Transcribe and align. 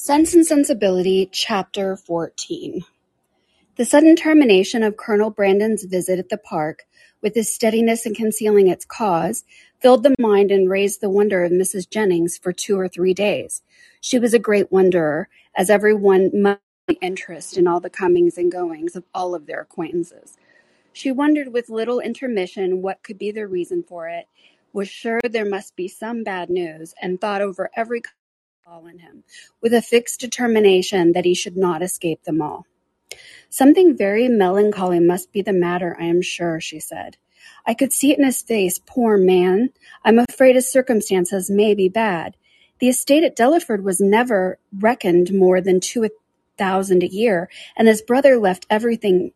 Sense 0.00 0.32
and 0.32 0.46
Sensibility, 0.46 1.28
Chapter 1.32 1.96
14 1.96 2.84
The 3.74 3.84
sudden 3.84 4.14
termination 4.14 4.84
of 4.84 4.96
Colonel 4.96 5.28
Brandon's 5.28 5.82
visit 5.82 6.20
at 6.20 6.28
the 6.28 6.38
park, 6.38 6.84
with 7.20 7.34
his 7.34 7.52
steadiness 7.52 8.06
in 8.06 8.14
concealing 8.14 8.68
its 8.68 8.84
cause, 8.84 9.42
filled 9.80 10.04
the 10.04 10.14
mind 10.16 10.52
and 10.52 10.70
raised 10.70 11.00
the 11.00 11.10
wonder 11.10 11.42
of 11.42 11.50
Mrs. 11.50 11.90
Jennings 11.90 12.38
for 12.38 12.52
two 12.52 12.78
or 12.78 12.86
three 12.86 13.12
days. 13.12 13.62
She 14.00 14.20
was 14.20 14.32
a 14.32 14.38
great 14.38 14.70
wonderer, 14.70 15.28
as 15.56 15.68
every 15.68 15.94
one 15.94 16.30
must 16.32 16.60
interest 17.00 17.58
in 17.58 17.66
all 17.66 17.80
the 17.80 17.90
comings 17.90 18.38
and 18.38 18.52
goings 18.52 18.94
of 18.94 19.02
all 19.12 19.34
of 19.34 19.46
their 19.46 19.62
acquaintances. 19.62 20.38
She 20.92 21.10
wondered 21.10 21.52
with 21.52 21.68
little 21.68 21.98
intermission 21.98 22.82
what 22.82 23.02
could 23.02 23.18
be 23.18 23.32
the 23.32 23.48
reason 23.48 23.82
for 23.82 24.08
it, 24.08 24.28
was 24.72 24.88
sure 24.88 25.18
there 25.24 25.44
must 25.44 25.74
be 25.74 25.88
some 25.88 26.22
bad 26.22 26.50
news, 26.50 26.94
and 27.02 27.20
thought 27.20 27.42
over 27.42 27.68
every 27.74 28.00
in 28.90 28.98
him, 28.98 29.24
with 29.60 29.72
a 29.72 29.82
fixed 29.82 30.20
determination 30.20 31.12
that 31.12 31.24
he 31.24 31.34
should 31.34 31.56
not 31.56 31.82
escape 31.82 32.22
them 32.24 32.42
all. 32.42 32.66
Something 33.48 33.96
very 33.96 34.28
melancholy 34.28 35.00
must 35.00 35.32
be 35.32 35.40
the 35.40 35.52
matter, 35.52 35.96
I 35.98 36.04
am 36.04 36.20
sure, 36.20 36.60
she 36.60 36.78
said. 36.78 37.16
I 37.66 37.72
could 37.72 37.92
see 37.92 38.12
it 38.12 38.18
in 38.18 38.24
his 38.24 38.42
face, 38.42 38.78
poor 38.78 39.16
man. 39.16 39.70
I'm 40.04 40.18
afraid 40.18 40.54
his 40.54 40.70
circumstances 40.70 41.50
may 41.50 41.74
be 41.74 41.88
bad. 41.88 42.36
The 42.78 42.88
estate 42.88 43.24
at 43.24 43.36
Delaford 43.36 43.82
was 43.82 44.00
never 44.00 44.58
reckoned 44.78 45.32
more 45.32 45.60
than 45.60 45.80
two 45.80 46.10
thousand 46.58 47.02
a 47.02 47.08
year, 47.08 47.48
and 47.76 47.88
his 47.88 48.02
brother 48.02 48.36
left 48.36 48.66
everything 48.68 49.32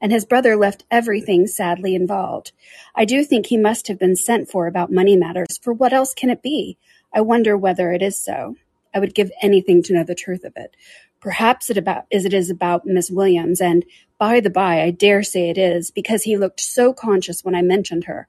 and 0.00 0.12
his 0.12 0.26
brother 0.26 0.56
left 0.56 0.84
everything 0.90 1.46
sadly 1.46 1.94
involved. 1.94 2.52
I 2.94 3.06
do 3.06 3.24
think 3.24 3.46
he 3.46 3.56
must 3.56 3.88
have 3.88 3.98
been 3.98 4.16
sent 4.16 4.50
for 4.50 4.66
about 4.66 4.92
money 4.92 5.16
matters, 5.16 5.58
for 5.62 5.72
what 5.72 5.94
else 5.94 6.12
can 6.12 6.28
it 6.28 6.42
be? 6.42 6.76
I 7.14 7.22
wonder 7.22 7.56
whether 7.56 7.90
it 7.92 8.02
is 8.02 8.18
so. 8.18 8.56
I 8.94 9.00
would 9.00 9.14
give 9.14 9.30
anything 9.42 9.82
to 9.82 9.92
know 9.92 10.04
the 10.04 10.14
truth 10.14 10.44
of 10.44 10.52
it. 10.56 10.76
Perhaps 11.20 11.70
it 11.70 11.76
about 11.76 12.04
as 12.12 12.24
it 12.24 12.32
is 12.32 12.50
about 12.50 12.86
Miss 12.86 13.10
Williams, 13.10 13.60
and 13.60 13.84
by 14.18 14.40
the 14.40 14.50
by, 14.50 14.82
I 14.82 14.90
dare 14.90 15.22
say 15.22 15.50
it 15.50 15.58
is, 15.58 15.90
because 15.90 16.22
he 16.22 16.36
looked 16.36 16.60
so 16.60 16.92
conscious 16.92 17.44
when 17.44 17.54
I 17.54 17.62
mentioned 17.62 18.04
her. 18.04 18.28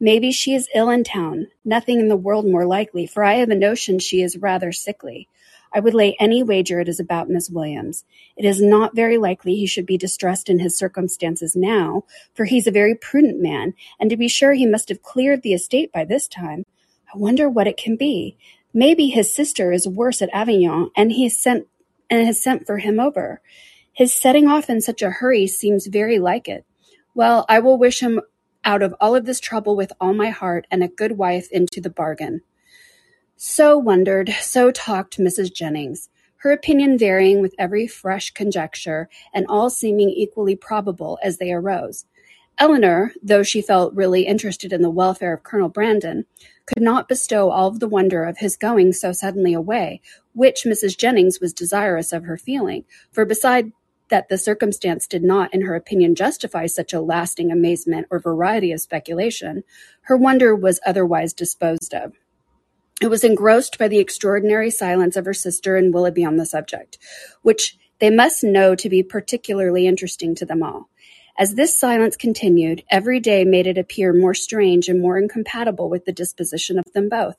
Maybe 0.00 0.32
she 0.32 0.54
is 0.54 0.68
ill 0.74 0.90
in 0.90 1.04
town. 1.04 1.46
Nothing 1.64 2.00
in 2.00 2.08
the 2.08 2.16
world 2.16 2.46
more 2.46 2.66
likely, 2.66 3.06
for 3.06 3.22
I 3.22 3.34
have 3.34 3.50
a 3.50 3.54
notion 3.54 3.98
she 3.98 4.20
is 4.20 4.36
rather 4.36 4.72
sickly. 4.72 5.28
I 5.72 5.80
would 5.80 5.94
lay 5.94 6.16
any 6.18 6.42
wager 6.42 6.80
it 6.80 6.88
is 6.88 7.00
about 7.00 7.30
Miss 7.30 7.48
Williams. 7.48 8.04
It 8.36 8.44
is 8.44 8.60
not 8.60 8.96
very 8.96 9.16
likely 9.16 9.54
he 9.54 9.66
should 9.66 9.86
be 9.86 9.96
distressed 9.96 10.48
in 10.48 10.58
his 10.58 10.76
circumstances 10.76 11.56
now, 11.56 12.04
for 12.34 12.44
he's 12.44 12.66
a 12.66 12.72
very 12.72 12.94
prudent 12.94 13.40
man, 13.40 13.74
and 14.00 14.10
to 14.10 14.16
be 14.16 14.28
sure 14.28 14.52
he 14.52 14.66
must 14.66 14.88
have 14.88 15.02
cleared 15.02 15.42
the 15.42 15.54
estate 15.54 15.92
by 15.92 16.04
this 16.04 16.28
time. 16.28 16.64
I 17.14 17.18
wonder 17.18 17.48
what 17.48 17.66
it 17.66 17.76
can 17.76 17.96
be. 17.96 18.36
Maybe 18.74 19.08
his 19.08 19.34
sister 19.34 19.72
is 19.72 19.86
worse 19.86 20.22
at 20.22 20.30
Avignon, 20.32 20.90
and 20.96 21.12
he 21.12 21.28
sent 21.28 21.66
and 22.08 22.26
has 22.26 22.42
sent 22.42 22.66
for 22.66 22.78
him 22.78 22.98
over. 22.98 23.40
His 23.92 24.12
setting 24.12 24.46
off 24.46 24.70
in 24.70 24.80
such 24.80 25.02
a 25.02 25.10
hurry 25.10 25.46
seems 25.46 25.86
very 25.86 26.18
like 26.18 26.48
it. 26.48 26.64
Well, 27.14 27.44
I 27.48 27.58
will 27.58 27.78
wish 27.78 28.00
him 28.00 28.20
out 28.64 28.82
of 28.82 28.94
all 29.00 29.14
of 29.14 29.26
this 29.26 29.40
trouble 29.40 29.76
with 29.76 29.92
all 30.00 30.14
my 30.14 30.30
heart, 30.30 30.66
and 30.70 30.82
a 30.82 30.88
good 30.88 31.18
wife 31.18 31.48
into 31.50 31.80
the 31.80 31.90
bargain. 31.90 32.42
So 33.36 33.76
wondered, 33.76 34.30
so 34.40 34.70
talked 34.70 35.18
Mrs. 35.18 35.52
Jennings, 35.52 36.08
her 36.36 36.52
opinion 36.52 36.96
varying 36.96 37.40
with 37.40 37.54
every 37.58 37.86
fresh 37.86 38.30
conjecture, 38.30 39.08
and 39.34 39.46
all 39.48 39.68
seeming 39.68 40.10
equally 40.10 40.56
probable 40.56 41.18
as 41.22 41.38
they 41.38 41.52
arose. 41.52 42.06
Elinor, 42.58 43.12
though 43.22 43.42
she 43.42 43.60
felt 43.60 43.94
really 43.94 44.22
interested 44.26 44.72
in 44.72 44.82
the 44.82 44.90
welfare 44.90 45.34
of 45.34 45.42
Colonel 45.42 45.68
Brandon, 45.68 46.24
could 46.66 46.82
not 46.82 47.08
bestow 47.08 47.50
all 47.50 47.68
of 47.68 47.80
the 47.80 47.88
wonder 47.88 48.24
of 48.24 48.38
his 48.38 48.56
going 48.56 48.92
so 48.92 49.12
suddenly 49.12 49.52
away, 49.52 50.00
which 50.34 50.64
Mrs. 50.64 50.96
Jennings 50.96 51.40
was 51.40 51.52
desirous 51.52 52.12
of 52.12 52.24
her 52.24 52.36
feeling, 52.36 52.84
for 53.10 53.24
beside 53.24 53.72
that 54.08 54.28
the 54.28 54.36
circumstance 54.36 55.06
did 55.06 55.22
not, 55.22 55.52
in 55.54 55.62
her 55.62 55.74
opinion, 55.74 56.14
justify 56.14 56.66
such 56.66 56.92
a 56.92 57.00
lasting 57.00 57.50
amazement 57.50 58.06
or 58.10 58.18
variety 58.18 58.70
of 58.70 58.80
speculation, 58.80 59.64
her 60.02 60.16
wonder 60.16 60.54
was 60.54 60.80
otherwise 60.84 61.32
disposed 61.32 61.94
of. 61.94 62.12
It 63.00 63.08
was 63.08 63.24
engrossed 63.24 63.78
by 63.78 63.88
the 63.88 63.98
extraordinary 63.98 64.70
silence 64.70 65.16
of 65.16 65.24
her 65.24 65.34
sister 65.34 65.76
and 65.76 65.92
Willoughby 65.92 66.24
on 66.24 66.36
the 66.36 66.46
subject, 66.46 66.98
which 67.40 67.78
they 68.00 68.10
must 68.10 68.44
know 68.44 68.74
to 68.74 68.88
be 68.88 69.02
particularly 69.02 69.86
interesting 69.86 70.34
to 70.36 70.44
them 70.44 70.62
all. 70.62 70.90
As 71.38 71.54
this 71.54 71.78
silence 71.78 72.16
continued, 72.16 72.84
every 72.90 73.18
day 73.18 73.44
made 73.44 73.66
it 73.66 73.78
appear 73.78 74.12
more 74.12 74.34
strange 74.34 74.88
and 74.88 75.00
more 75.00 75.18
incompatible 75.18 75.88
with 75.88 76.04
the 76.04 76.12
disposition 76.12 76.78
of 76.78 76.92
them 76.92 77.08
both. 77.08 77.36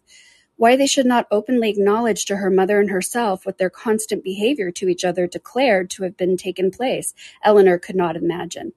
Why 0.55 0.75
they 0.75 0.87
should 0.87 1.05
not 1.05 1.27
openly 1.29 1.69
acknowledge 1.69 2.25
to 2.25 2.37
her 2.37 2.49
mother 2.49 2.79
and 2.79 2.89
herself 2.89 3.45
what 3.45 3.59
their 3.59 3.69
constant 3.69 4.23
behaviour 4.23 4.71
to 4.71 4.87
each 4.89 5.03
other 5.05 5.27
declared 5.27 5.89
to 5.91 6.03
have 6.03 6.17
been 6.17 6.37
taken 6.37 6.71
place, 6.71 7.13
Eleanor 7.43 7.77
could 7.77 7.95
not 7.95 8.15
imagine. 8.15 8.73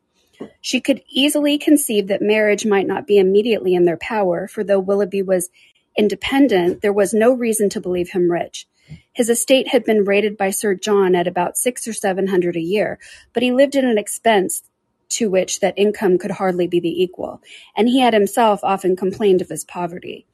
She 0.60 0.80
could 0.80 1.02
easily 1.08 1.56
conceive 1.56 2.08
that 2.08 2.20
marriage 2.20 2.66
might 2.66 2.86
not 2.86 3.06
be 3.06 3.18
immediately 3.18 3.74
in 3.74 3.86
their 3.86 3.96
power, 3.96 4.46
for 4.48 4.62
though 4.62 4.80
Willoughby 4.80 5.22
was 5.22 5.48
independent, 5.96 6.82
there 6.82 6.92
was 6.92 7.14
no 7.14 7.32
reason 7.32 7.70
to 7.70 7.80
believe 7.80 8.10
him 8.10 8.30
rich. 8.30 8.66
His 9.12 9.30
estate 9.30 9.68
had 9.68 9.84
been 9.84 10.04
rated 10.04 10.36
by 10.36 10.50
Sir 10.50 10.74
John 10.74 11.14
at 11.14 11.26
about 11.26 11.56
six 11.56 11.88
or 11.88 11.94
seven 11.94 12.26
hundred 12.28 12.54
a 12.56 12.60
year, 12.60 12.98
but 13.32 13.42
he 13.42 13.50
lived 13.50 13.76
at 13.76 13.84
an 13.84 13.96
expense 13.96 14.62
to 15.10 15.30
which 15.30 15.60
that 15.60 15.78
income 15.78 16.18
could 16.18 16.32
hardly 16.32 16.66
be 16.66 16.80
the 16.80 17.02
equal, 17.02 17.40
and 17.76 17.88
he 17.88 18.00
had 18.00 18.14
himself 18.14 18.60
often 18.62 18.96
complained 18.96 19.40
of 19.40 19.48
his 19.48 19.64
poverty. 19.64 20.26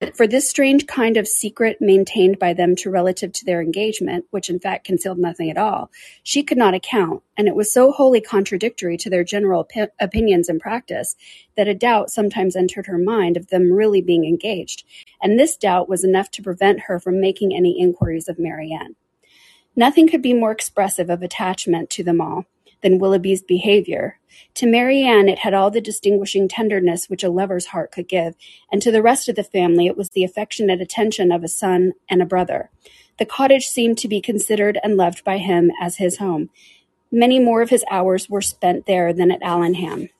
But 0.00 0.16
for 0.16 0.28
this 0.28 0.48
strange 0.48 0.86
kind 0.86 1.16
of 1.16 1.26
secret 1.26 1.78
maintained 1.80 2.38
by 2.38 2.52
them 2.52 2.76
to 2.76 2.90
relative 2.90 3.32
to 3.32 3.44
their 3.44 3.60
engagement, 3.60 4.26
which 4.30 4.48
in 4.48 4.60
fact 4.60 4.86
concealed 4.86 5.18
nothing 5.18 5.50
at 5.50 5.58
all, 5.58 5.90
she 6.22 6.44
could 6.44 6.58
not 6.58 6.74
account, 6.74 7.22
and 7.36 7.48
it 7.48 7.56
was 7.56 7.72
so 7.72 7.90
wholly 7.90 8.20
contradictory 8.20 8.96
to 8.98 9.10
their 9.10 9.24
general 9.24 9.66
op- 9.74 9.90
opinions 9.98 10.48
and 10.48 10.60
practice 10.60 11.16
that 11.56 11.66
a 11.66 11.74
doubt 11.74 12.10
sometimes 12.10 12.54
entered 12.54 12.86
her 12.86 12.98
mind 12.98 13.36
of 13.36 13.48
them 13.48 13.72
really 13.72 14.00
being 14.00 14.24
engaged, 14.24 14.84
and 15.20 15.38
this 15.38 15.56
doubt 15.56 15.88
was 15.88 16.04
enough 16.04 16.30
to 16.30 16.42
prevent 16.42 16.82
her 16.82 17.00
from 17.00 17.20
making 17.20 17.54
any 17.54 17.80
inquiries 17.80 18.28
of 18.28 18.38
Marianne. 18.38 18.94
Nothing 19.74 20.08
could 20.08 20.22
be 20.22 20.34
more 20.34 20.52
expressive 20.52 21.10
of 21.10 21.22
attachment 21.22 21.90
to 21.90 22.04
them 22.04 22.20
all 22.20 22.46
than 22.82 22.98
Willoughby's 22.98 23.42
behaviour. 23.42 24.18
To 24.54 24.66
Marianne 24.66 25.28
it 25.28 25.40
had 25.40 25.54
all 25.54 25.70
the 25.70 25.80
distinguishing 25.80 26.48
tenderness 26.48 27.08
which 27.08 27.24
a 27.24 27.30
lover's 27.30 27.66
heart 27.66 27.92
could 27.92 28.08
give, 28.08 28.34
and 28.70 28.80
to 28.82 28.90
the 28.90 29.02
rest 29.02 29.28
of 29.28 29.36
the 29.36 29.44
family 29.44 29.86
it 29.86 29.96
was 29.96 30.10
the 30.10 30.24
affectionate 30.24 30.80
attention 30.80 31.32
of 31.32 31.42
a 31.42 31.48
son 31.48 31.92
and 32.08 32.22
a 32.22 32.26
brother. 32.26 32.70
The 33.18 33.26
cottage 33.26 33.66
seemed 33.66 33.98
to 33.98 34.08
be 34.08 34.20
considered 34.20 34.78
and 34.82 34.96
loved 34.96 35.24
by 35.24 35.38
him 35.38 35.72
as 35.80 35.96
his 35.96 36.18
home. 36.18 36.50
Many 37.10 37.40
more 37.40 37.62
of 37.62 37.70
his 37.70 37.84
hours 37.90 38.28
were 38.28 38.42
spent 38.42 38.86
there 38.86 39.12
than 39.12 39.30
at 39.30 39.42
Allenham. 39.42 40.10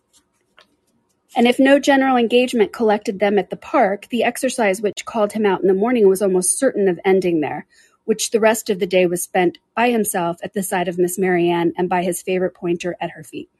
And 1.36 1.46
if 1.46 1.58
no 1.58 1.78
general 1.78 2.16
engagement 2.16 2.72
collected 2.72 3.20
them 3.20 3.38
at 3.38 3.50
the 3.50 3.56
park, 3.56 4.08
the 4.08 4.24
exercise 4.24 4.80
which 4.80 5.04
called 5.04 5.32
him 5.32 5.46
out 5.46 5.60
in 5.60 5.68
the 5.68 5.74
morning 5.74 6.08
was 6.08 6.22
almost 6.22 6.58
certain 6.58 6.88
of 6.88 6.98
ending 7.04 7.40
there 7.40 7.66
which 8.08 8.30
the 8.30 8.40
rest 8.40 8.70
of 8.70 8.78
the 8.78 8.86
day 8.86 9.04
was 9.04 9.22
spent 9.22 9.58
by 9.76 9.90
himself 9.90 10.38
at 10.42 10.54
the 10.54 10.62
side 10.62 10.88
of 10.88 10.96
Miss 10.96 11.18
Marianne 11.18 11.74
and 11.76 11.90
by 11.90 12.02
his 12.02 12.22
favorite 12.22 12.54
pointer 12.54 12.96
at 13.02 13.10
her 13.10 13.22
feet. 13.22 13.50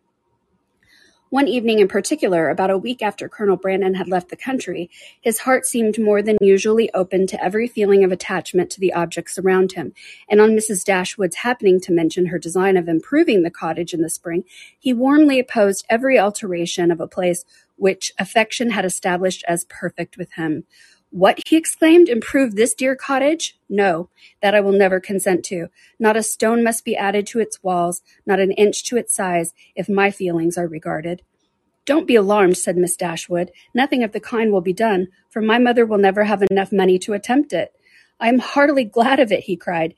One 1.29 1.47
evening 1.47 1.81
in 1.81 1.89
particular, 1.89 2.49
about 2.49 2.71
a 2.71 2.79
week 2.79 3.03
after 3.03 3.29
Colonel 3.29 3.59
Brandon 3.59 3.93
had 3.93 4.09
left 4.09 4.31
the 4.31 4.37
country, 4.37 4.89
his 5.21 5.41
heart 5.41 5.67
seemed 5.67 5.99
more 5.99 6.23
than 6.23 6.39
usually 6.41 6.91
open 6.95 7.27
to 7.27 7.45
every 7.45 7.69
feeling 7.69 8.03
of 8.03 8.11
attachment 8.11 8.71
to 8.71 8.81
the 8.81 8.95
objects 8.95 9.37
around 9.37 9.73
him, 9.73 9.93
and 10.31 10.41
on 10.41 10.57
Mrs. 10.57 10.83
Dashwood's 10.83 11.37
happening 11.37 11.79
to 11.83 11.93
mention 11.93 12.27
her 12.27 12.39
design 12.39 12.79
of 12.79 12.89
improving 12.89 13.43
the 13.43 13.51
cottage 13.51 13.93
in 13.93 14.01
the 14.01 14.09
spring, 14.09 14.45
he 14.79 14.95
warmly 14.95 15.39
opposed 15.39 15.85
every 15.91 16.19
alteration 16.19 16.91
of 16.91 17.01
a 17.01 17.07
place 17.07 17.45
which 17.77 18.15
affection 18.19 18.71
had 18.71 18.87
established 18.87 19.45
as 19.47 19.67
perfect 19.67 20.17
with 20.17 20.33
him. 20.33 20.65
What, 21.11 21.41
he 21.47 21.57
exclaimed, 21.57 22.09
improve 22.09 22.55
this 22.55 22.75
dear 22.75 22.95
cottage? 22.95 23.59
No, 23.69 24.11
that 24.43 24.55
I 24.55 24.61
will 24.61 24.73
never 24.73 25.01
consent 25.01 25.45
to. 25.47 25.69
Not 25.99 26.17
a 26.17 26.23
stone 26.23 26.63
must 26.63 26.85
be 26.85 26.97
added 26.97 27.27
to 27.29 27.41
its 27.41 27.63
walls, 27.63 28.03
not 28.27 28.41
an 28.41 28.53
inch 28.53 28.85
to 28.85 28.97
its 28.97 29.15
size, 29.15 29.55
if 29.75 29.89
my 29.89 30.11
feelings 30.11 30.59
are 30.59 30.69
regarded. 30.69 31.23
Don't 31.87 32.07
be 32.07 32.17
alarmed, 32.17 32.59
said 32.59 32.77
Miss 32.77 32.97
Dashwood. 32.97 33.51
Nothing 33.75 34.03
of 34.03 34.13
the 34.13 34.21
kind 34.21 34.53
will 34.53 34.61
be 34.61 34.75
done, 34.75 35.09
for 35.31 35.41
my 35.41 35.59
mother 35.59 35.87
will 35.87 35.97
never 35.97 36.25
have 36.25 36.43
enough 36.51 36.71
money 36.71 36.99
to 36.99 37.15
attempt 37.15 37.55
it. 37.55 37.73
I 38.21 38.29
am 38.29 38.41
heartily 38.41 38.85
glad 38.85 39.21
of 39.21 39.33
it, 39.33 39.45
he 39.45 39.57
cried. 39.57 39.95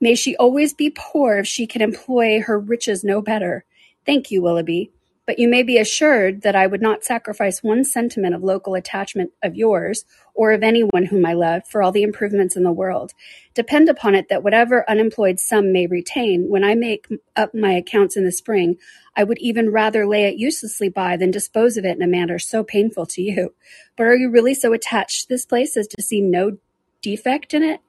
May 0.00 0.14
she 0.14 0.36
always 0.36 0.72
be 0.72 0.94
poor 0.94 1.38
if 1.38 1.46
she 1.48 1.66
can 1.66 1.82
employ 1.82 2.40
her 2.42 2.58
riches 2.58 3.02
no 3.02 3.20
better. 3.20 3.64
Thank 4.04 4.30
you, 4.30 4.42
Willoughby. 4.42 4.92
But 5.26 5.40
you 5.40 5.48
may 5.48 5.64
be 5.64 5.76
assured 5.76 6.42
that 6.42 6.54
I 6.54 6.68
would 6.68 6.80
not 6.80 7.04
sacrifice 7.04 7.62
one 7.62 7.84
sentiment 7.84 8.34
of 8.34 8.44
local 8.44 8.74
attachment 8.74 9.32
of 9.42 9.56
yours, 9.56 10.04
or 10.34 10.52
of 10.52 10.62
anyone 10.62 11.06
whom 11.06 11.26
I 11.26 11.32
love, 11.32 11.66
for 11.66 11.82
all 11.82 11.90
the 11.90 12.04
improvements 12.04 12.54
in 12.54 12.62
the 12.62 12.70
world. 12.72 13.12
Depend 13.52 13.88
upon 13.88 14.14
it 14.14 14.28
that 14.28 14.44
whatever 14.44 14.88
unemployed 14.88 15.40
sum 15.40 15.72
may 15.72 15.88
retain, 15.88 16.48
when 16.48 16.62
I 16.62 16.76
make 16.76 17.08
up 17.34 17.54
my 17.54 17.72
accounts 17.72 18.16
in 18.16 18.24
the 18.24 18.30
spring, 18.30 18.76
I 19.16 19.24
would 19.24 19.38
even 19.38 19.70
rather 19.70 20.06
lay 20.06 20.24
it 20.26 20.36
uselessly 20.36 20.88
by 20.88 21.16
than 21.16 21.32
dispose 21.32 21.76
of 21.76 21.84
it 21.84 21.96
in 21.96 22.02
a 22.02 22.06
manner 22.06 22.38
so 22.38 22.62
painful 22.62 23.06
to 23.06 23.22
you. 23.22 23.52
But 23.96 24.06
are 24.06 24.16
you 24.16 24.30
really 24.30 24.54
so 24.54 24.72
attached 24.72 25.22
to 25.22 25.28
this 25.28 25.44
place 25.44 25.76
as 25.76 25.88
to 25.88 26.02
see 26.02 26.20
no 26.20 26.58
defect 27.02 27.52
in 27.52 27.64
it? 27.64 27.80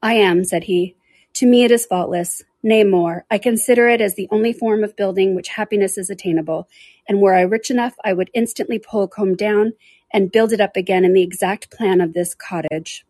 I 0.00 0.14
am, 0.14 0.44
said 0.44 0.64
he. 0.64 0.94
To 1.34 1.46
me 1.46 1.64
it 1.64 1.72
is 1.72 1.86
faultless. 1.86 2.44
Nay 2.66 2.82
more, 2.82 3.26
I 3.30 3.36
consider 3.36 3.90
it 3.90 4.00
as 4.00 4.14
the 4.14 4.26
only 4.30 4.54
form 4.54 4.82
of 4.82 4.96
building 4.96 5.34
which 5.34 5.48
happiness 5.48 5.98
is 5.98 6.08
attainable, 6.08 6.66
and 7.06 7.20
were 7.20 7.34
I 7.34 7.42
rich 7.42 7.70
enough, 7.70 7.92
I 8.02 8.14
would 8.14 8.30
instantly 8.32 8.78
pull 8.78 9.02
a 9.02 9.08
Combe 9.08 9.36
down 9.36 9.74
and 10.14 10.32
build 10.32 10.50
it 10.50 10.62
up 10.62 10.74
again 10.74 11.04
in 11.04 11.12
the 11.12 11.20
exact 11.20 11.70
plan 11.70 12.00
of 12.00 12.14
this 12.14 12.34
cottage. 12.34 13.04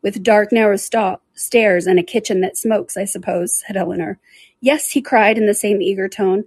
With 0.00 0.22
dark, 0.22 0.52
narrow 0.52 0.76
sta- 0.76 1.18
stairs 1.34 1.86
and 1.86 1.98
a 1.98 2.02
kitchen 2.02 2.40
that 2.40 2.56
smokes, 2.56 2.96
I 2.96 3.04
suppose, 3.04 3.62
said 3.66 3.76
Elinor. 3.76 4.18
Yes, 4.62 4.92
he 4.92 5.02
cried 5.02 5.36
in 5.36 5.44
the 5.44 5.52
same 5.52 5.82
eager 5.82 6.08
tone, 6.08 6.44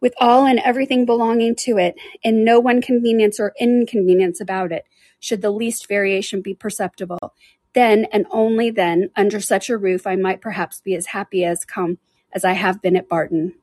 with 0.00 0.14
all 0.18 0.44
and 0.44 0.58
everything 0.64 1.06
belonging 1.06 1.54
to 1.60 1.78
it, 1.78 1.94
and 2.24 2.44
no 2.44 2.58
one 2.58 2.82
convenience 2.82 3.38
or 3.38 3.54
inconvenience 3.60 4.40
about 4.40 4.72
it, 4.72 4.84
should 5.20 5.42
the 5.42 5.52
least 5.52 5.86
variation 5.86 6.42
be 6.42 6.54
perceptible. 6.54 7.34
Then, 7.72 8.06
and 8.12 8.26
only 8.30 8.70
then, 8.70 9.10
under 9.16 9.40
such 9.40 9.70
a 9.70 9.78
roof, 9.78 10.06
I 10.06 10.16
might 10.16 10.40
perhaps 10.40 10.80
be 10.80 10.94
as 10.94 11.06
happy 11.06 11.44
as 11.44 11.64
come 11.64 11.98
as 12.32 12.44
I 12.44 12.52
have 12.52 12.82
been 12.82 12.96
at 12.96 13.08
Barton. 13.08 13.54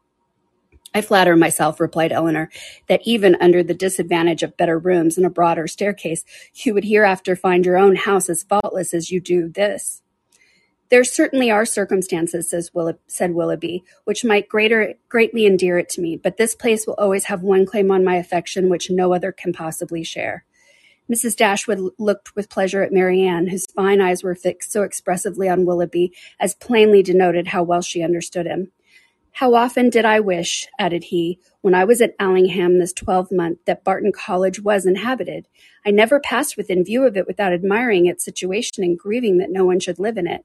I 0.94 1.01
flatter 1.01 1.36
myself, 1.36 1.80
replied 1.80 2.12
Elinor, 2.12 2.50
that 2.88 3.01
even 3.04 3.36
under 3.42 3.62
the 3.62 3.74
disadvantage 3.74 4.44
of 4.44 4.57
better 4.57 4.80
rooms 4.80 5.18
and 5.18 5.25
a 5.25 5.30
broader 5.30 5.68
staircase, 5.68 6.24
you 6.54 6.74
would 6.74 6.86
hereafter 6.86 7.36
find 7.36 7.65
your 7.65 7.77
own 7.77 7.95
house 7.95 8.30
as 8.30 8.44
faultless 8.44 8.94
as 8.94 9.12
you 9.12 9.19
do 9.19 9.50
this. 9.50 10.01
There 10.89 11.03
certainly 11.03 11.51
are 11.51 11.65
circumstances, 11.65 12.50
says 12.50 12.71
said 13.07 13.33
Willoughby, 13.33 13.83
which 14.06 14.24
might 14.24 14.48
greater, 14.48 14.94
greatly 15.10 15.45
endear 15.45 15.77
it 15.77 15.89
to 15.89 16.01
me, 16.01 16.15
but 16.15 16.38
this 16.38 16.56
place 16.56 16.88
will 16.88 16.95
always 16.95 17.25
have 17.25 17.44
one 17.44 17.65
claim 17.65 17.92
on 17.92 18.06
my 18.06 18.15
affection 18.15 18.69
which 18.69 18.89
no 18.89 19.13
other 19.13 19.33
can 19.33 19.51
possibly 19.51 20.03
share. 20.03 20.45
Mrs. 21.12 21.36
Dashwood 21.36 21.80
looked 21.98 22.36
with 22.36 22.50
pleasure 22.50 22.83
at 22.83 22.92
Marianne, 22.92 23.48
whose 23.48 23.65
fine 23.68 24.01
eyes 24.01 24.24
were 24.24 24.36
fixed 24.36 24.71
so 24.71 24.83
expressively 24.83 25.48
on 25.48 25.65
Willoughby 25.65 26.13
as 26.39 26.54
plainly 26.56 27.01
denoted 27.01 27.48
how 27.48 27.63
well 27.63 27.81
she 27.81 28.04
understood 28.04 28.45
him. 28.45 28.71
How 29.38 29.54
often 29.54 29.92
did 29.92 30.04
I 30.04 30.19
wish, 30.19 30.68
added 30.80 31.06
he, 31.06 31.39
when 31.62 31.75
I 31.75 31.83
was 31.83 32.01
at 32.01 32.18
Allenham 32.18 32.80
this 32.80 32.92
twelvemonth, 32.92 33.59
that 33.65 33.83
Barton 33.83 34.12
Cottage 34.12 34.59
was 34.59 34.86
inhabited. 34.86 35.48
I 35.86 35.92
never 35.92 36.19
passed 36.19 36.57
within 36.57 36.83
view 36.83 37.06
of 37.06 37.15
it 37.15 37.27
without 37.27 37.53
admiring 37.53 38.07
its 38.07 38.25
situation 38.25 38.83
and 38.83 38.98
grieving 38.98 39.38
that 39.38 39.51
no 39.51 39.63
one 39.63 39.80
should 39.80 40.00
live 40.00 40.18
in 40.18 40.25
it. 40.25 40.44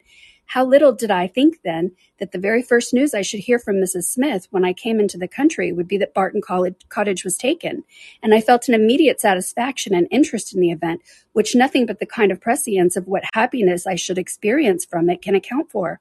How 0.53 0.67
little 0.67 0.93
did 0.93 1.11
I 1.11 1.29
think 1.29 1.63
then 1.65 1.93
that 2.19 2.33
the 2.33 2.39
very 2.39 2.63
first 2.63 2.93
news 2.93 3.15
I 3.15 3.23
should 3.23 3.41
hear 3.41 3.59
from 3.59 3.77
Mrs. 3.77 4.03
Smith 4.03 4.49
when 4.51 4.67
I 4.67 4.75
came 4.75 5.01
into 5.01 5.17
the 5.17 5.27
country 5.27 5.73
would 5.73 5.89
be 5.89 5.97
that 5.97 6.13
Barton 6.13 6.43
Cottage 6.43 7.25
was 7.25 7.39
taken, 7.39 7.85
and 8.23 8.35
I 8.35 8.43
felt 8.43 8.69
an 8.69 8.75
immediate 8.75 9.19
satisfaction 9.19 9.95
and 9.95 10.07
interest 10.11 10.55
in 10.55 10.61
the 10.61 10.71
event, 10.71 11.01
which 11.33 11.55
nothing 11.55 11.87
but 11.87 12.01
the 12.01 12.07
kind 12.07 12.31
of 12.31 12.39
prescience 12.39 12.97
of 12.97 13.07
what 13.07 13.25
happiness 13.33 13.87
I 13.87 13.95
should 13.95 14.19
experience 14.19 14.85
from 14.85 15.09
it 15.09 15.23
can 15.23 15.35
account 15.35 15.71
for. 15.71 16.01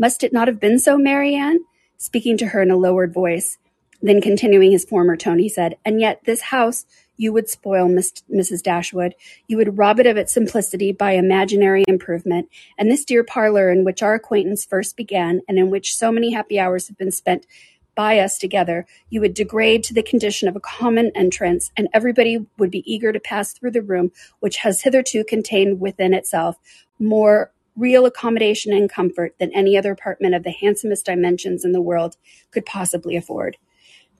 Must 0.00 0.24
it 0.24 0.32
not 0.32 0.48
have 0.48 0.58
been 0.58 0.80
so, 0.80 0.98
Marianne? 0.98 1.60
Speaking 1.96 2.36
to 2.38 2.46
her 2.46 2.60
in 2.60 2.72
a 2.72 2.76
lowered 2.76 3.14
voice, 3.14 3.58
then 4.02 4.20
continuing 4.20 4.72
his 4.72 4.84
former 4.84 5.16
tone, 5.16 5.38
he 5.38 5.48
said, 5.48 5.76
And 5.84 6.00
yet 6.00 6.22
this 6.24 6.40
house 6.40 6.86
you 7.16 7.32
would 7.32 7.48
spoil 7.48 7.88
Miss, 7.88 8.12
Mrs. 8.32 8.62
Dashwood. 8.62 9.14
You 9.46 9.56
would 9.58 9.78
rob 9.78 10.00
it 10.00 10.06
of 10.06 10.16
its 10.16 10.32
simplicity 10.32 10.92
by 10.92 11.12
imaginary 11.12 11.84
improvement. 11.88 12.48
And 12.78 12.90
this 12.90 13.04
dear 13.04 13.24
parlor 13.24 13.70
in 13.70 13.84
which 13.84 14.02
our 14.02 14.14
acquaintance 14.14 14.64
first 14.64 14.96
began, 14.96 15.42
and 15.48 15.58
in 15.58 15.70
which 15.70 15.96
so 15.96 16.10
many 16.10 16.32
happy 16.32 16.58
hours 16.58 16.88
have 16.88 16.98
been 16.98 17.12
spent 17.12 17.46
by 17.94 18.18
us 18.18 18.38
together, 18.38 18.86
you 19.10 19.20
would 19.20 19.34
degrade 19.34 19.84
to 19.84 19.94
the 19.94 20.02
condition 20.02 20.48
of 20.48 20.56
a 20.56 20.60
common 20.60 21.12
entrance, 21.14 21.70
and 21.76 21.88
everybody 21.92 22.46
would 22.58 22.70
be 22.70 22.90
eager 22.90 23.12
to 23.12 23.20
pass 23.20 23.52
through 23.52 23.70
the 23.70 23.82
room 23.82 24.10
which 24.40 24.58
has 24.58 24.82
hitherto 24.82 25.24
contained 25.24 25.80
within 25.80 26.14
itself 26.14 26.56
more 26.98 27.52
real 27.76 28.04
accommodation 28.06 28.72
and 28.72 28.90
comfort 28.90 29.34
than 29.38 29.52
any 29.52 29.76
other 29.76 29.92
apartment 29.92 30.34
of 30.34 30.42
the 30.42 30.50
handsomest 30.50 31.06
dimensions 31.06 31.64
in 31.64 31.72
the 31.72 31.80
world 31.80 32.16
could 32.50 32.66
possibly 32.66 33.16
afford. 33.16 33.56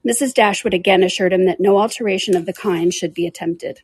Mrs. 0.06 0.34
Dashwood 0.34 0.75
again 0.75 1.04
assured 1.04 1.32
him 1.32 1.44
that 1.44 1.60
no 1.60 1.78
alteration 1.78 2.37
of 2.37 2.44
the 2.44 2.52
kind 2.52 2.93
should 2.93 3.14
be 3.14 3.26
attempted. 3.26 3.82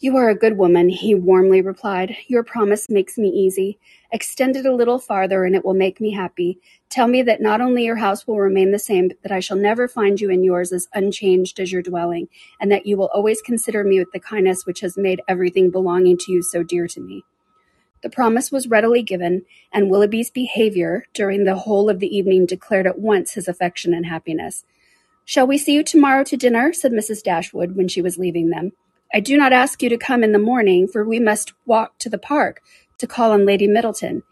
You 0.00 0.16
are 0.16 0.28
a 0.28 0.34
good 0.34 0.58
woman, 0.58 0.88
he 0.88 1.14
warmly 1.14 1.62
replied. 1.62 2.16
Your 2.26 2.42
promise 2.42 2.90
makes 2.90 3.16
me 3.16 3.28
easy. 3.28 3.78
Extend 4.10 4.56
it 4.56 4.66
a 4.66 4.74
little 4.74 4.98
farther, 4.98 5.44
and 5.44 5.54
it 5.54 5.64
will 5.64 5.72
make 5.72 6.00
me 6.00 6.12
happy. 6.12 6.58
Tell 6.90 7.06
me 7.06 7.22
that 7.22 7.40
not 7.40 7.60
only 7.60 7.84
your 7.84 7.96
house 7.96 8.26
will 8.26 8.40
remain 8.40 8.72
the 8.72 8.78
same, 8.78 9.08
but 9.08 9.22
that 9.22 9.32
I 9.32 9.38
shall 9.38 9.56
never 9.56 9.86
find 9.86 10.20
you 10.20 10.30
in 10.30 10.42
yours 10.42 10.72
as 10.72 10.88
unchanged 10.92 11.60
as 11.60 11.70
your 11.70 11.80
dwelling, 11.80 12.28
and 12.60 12.70
that 12.72 12.84
you 12.84 12.96
will 12.96 13.10
always 13.14 13.40
consider 13.40 13.84
me 13.84 14.00
with 14.00 14.10
the 14.12 14.20
kindness 14.20 14.66
which 14.66 14.80
has 14.80 14.96
made 14.96 15.22
everything 15.28 15.70
belonging 15.70 16.18
to 16.18 16.32
you 16.32 16.42
so 16.42 16.64
dear 16.64 16.88
to 16.88 17.00
me. 17.00 17.24
The 18.02 18.10
promise 18.10 18.52
was 18.52 18.66
readily 18.66 19.02
given, 19.02 19.46
and 19.72 19.88
Willoughby's 19.88 20.30
behaviour 20.30 21.06
during 21.14 21.44
the 21.44 21.56
whole 21.56 21.88
of 21.88 22.00
the 22.00 22.14
evening 22.14 22.46
declared 22.46 22.86
at 22.86 22.98
once 22.98 23.32
his 23.34 23.48
affection 23.48 23.94
and 23.94 24.04
happiness. 24.06 24.64
Shall 25.24 25.46
we 25.46 25.58
see 25.58 25.74
you 25.74 25.82
tomorrow 25.82 26.24
to 26.24 26.36
dinner? 26.36 26.72
said 26.72 26.92
Mrs. 26.92 27.22
Dashwood 27.22 27.76
when 27.76 27.88
she 27.88 28.02
was 28.02 28.18
leaving 28.18 28.50
them. 28.50 28.72
I 29.12 29.20
do 29.20 29.36
not 29.36 29.52
ask 29.52 29.82
you 29.82 29.88
to 29.88 29.96
come 29.96 30.22
in 30.22 30.32
the 30.32 30.38
morning, 30.38 30.86
for 30.86 31.04
we 31.04 31.20
must 31.20 31.52
walk 31.66 31.98
to 31.98 32.10
the 32.10 32.18
park 32.18 32.60
to 32.98 33.06
call 33.06 33.32
on 33.32 33.46
Lady 33.46 33.66
Middleton. 33.66 34.22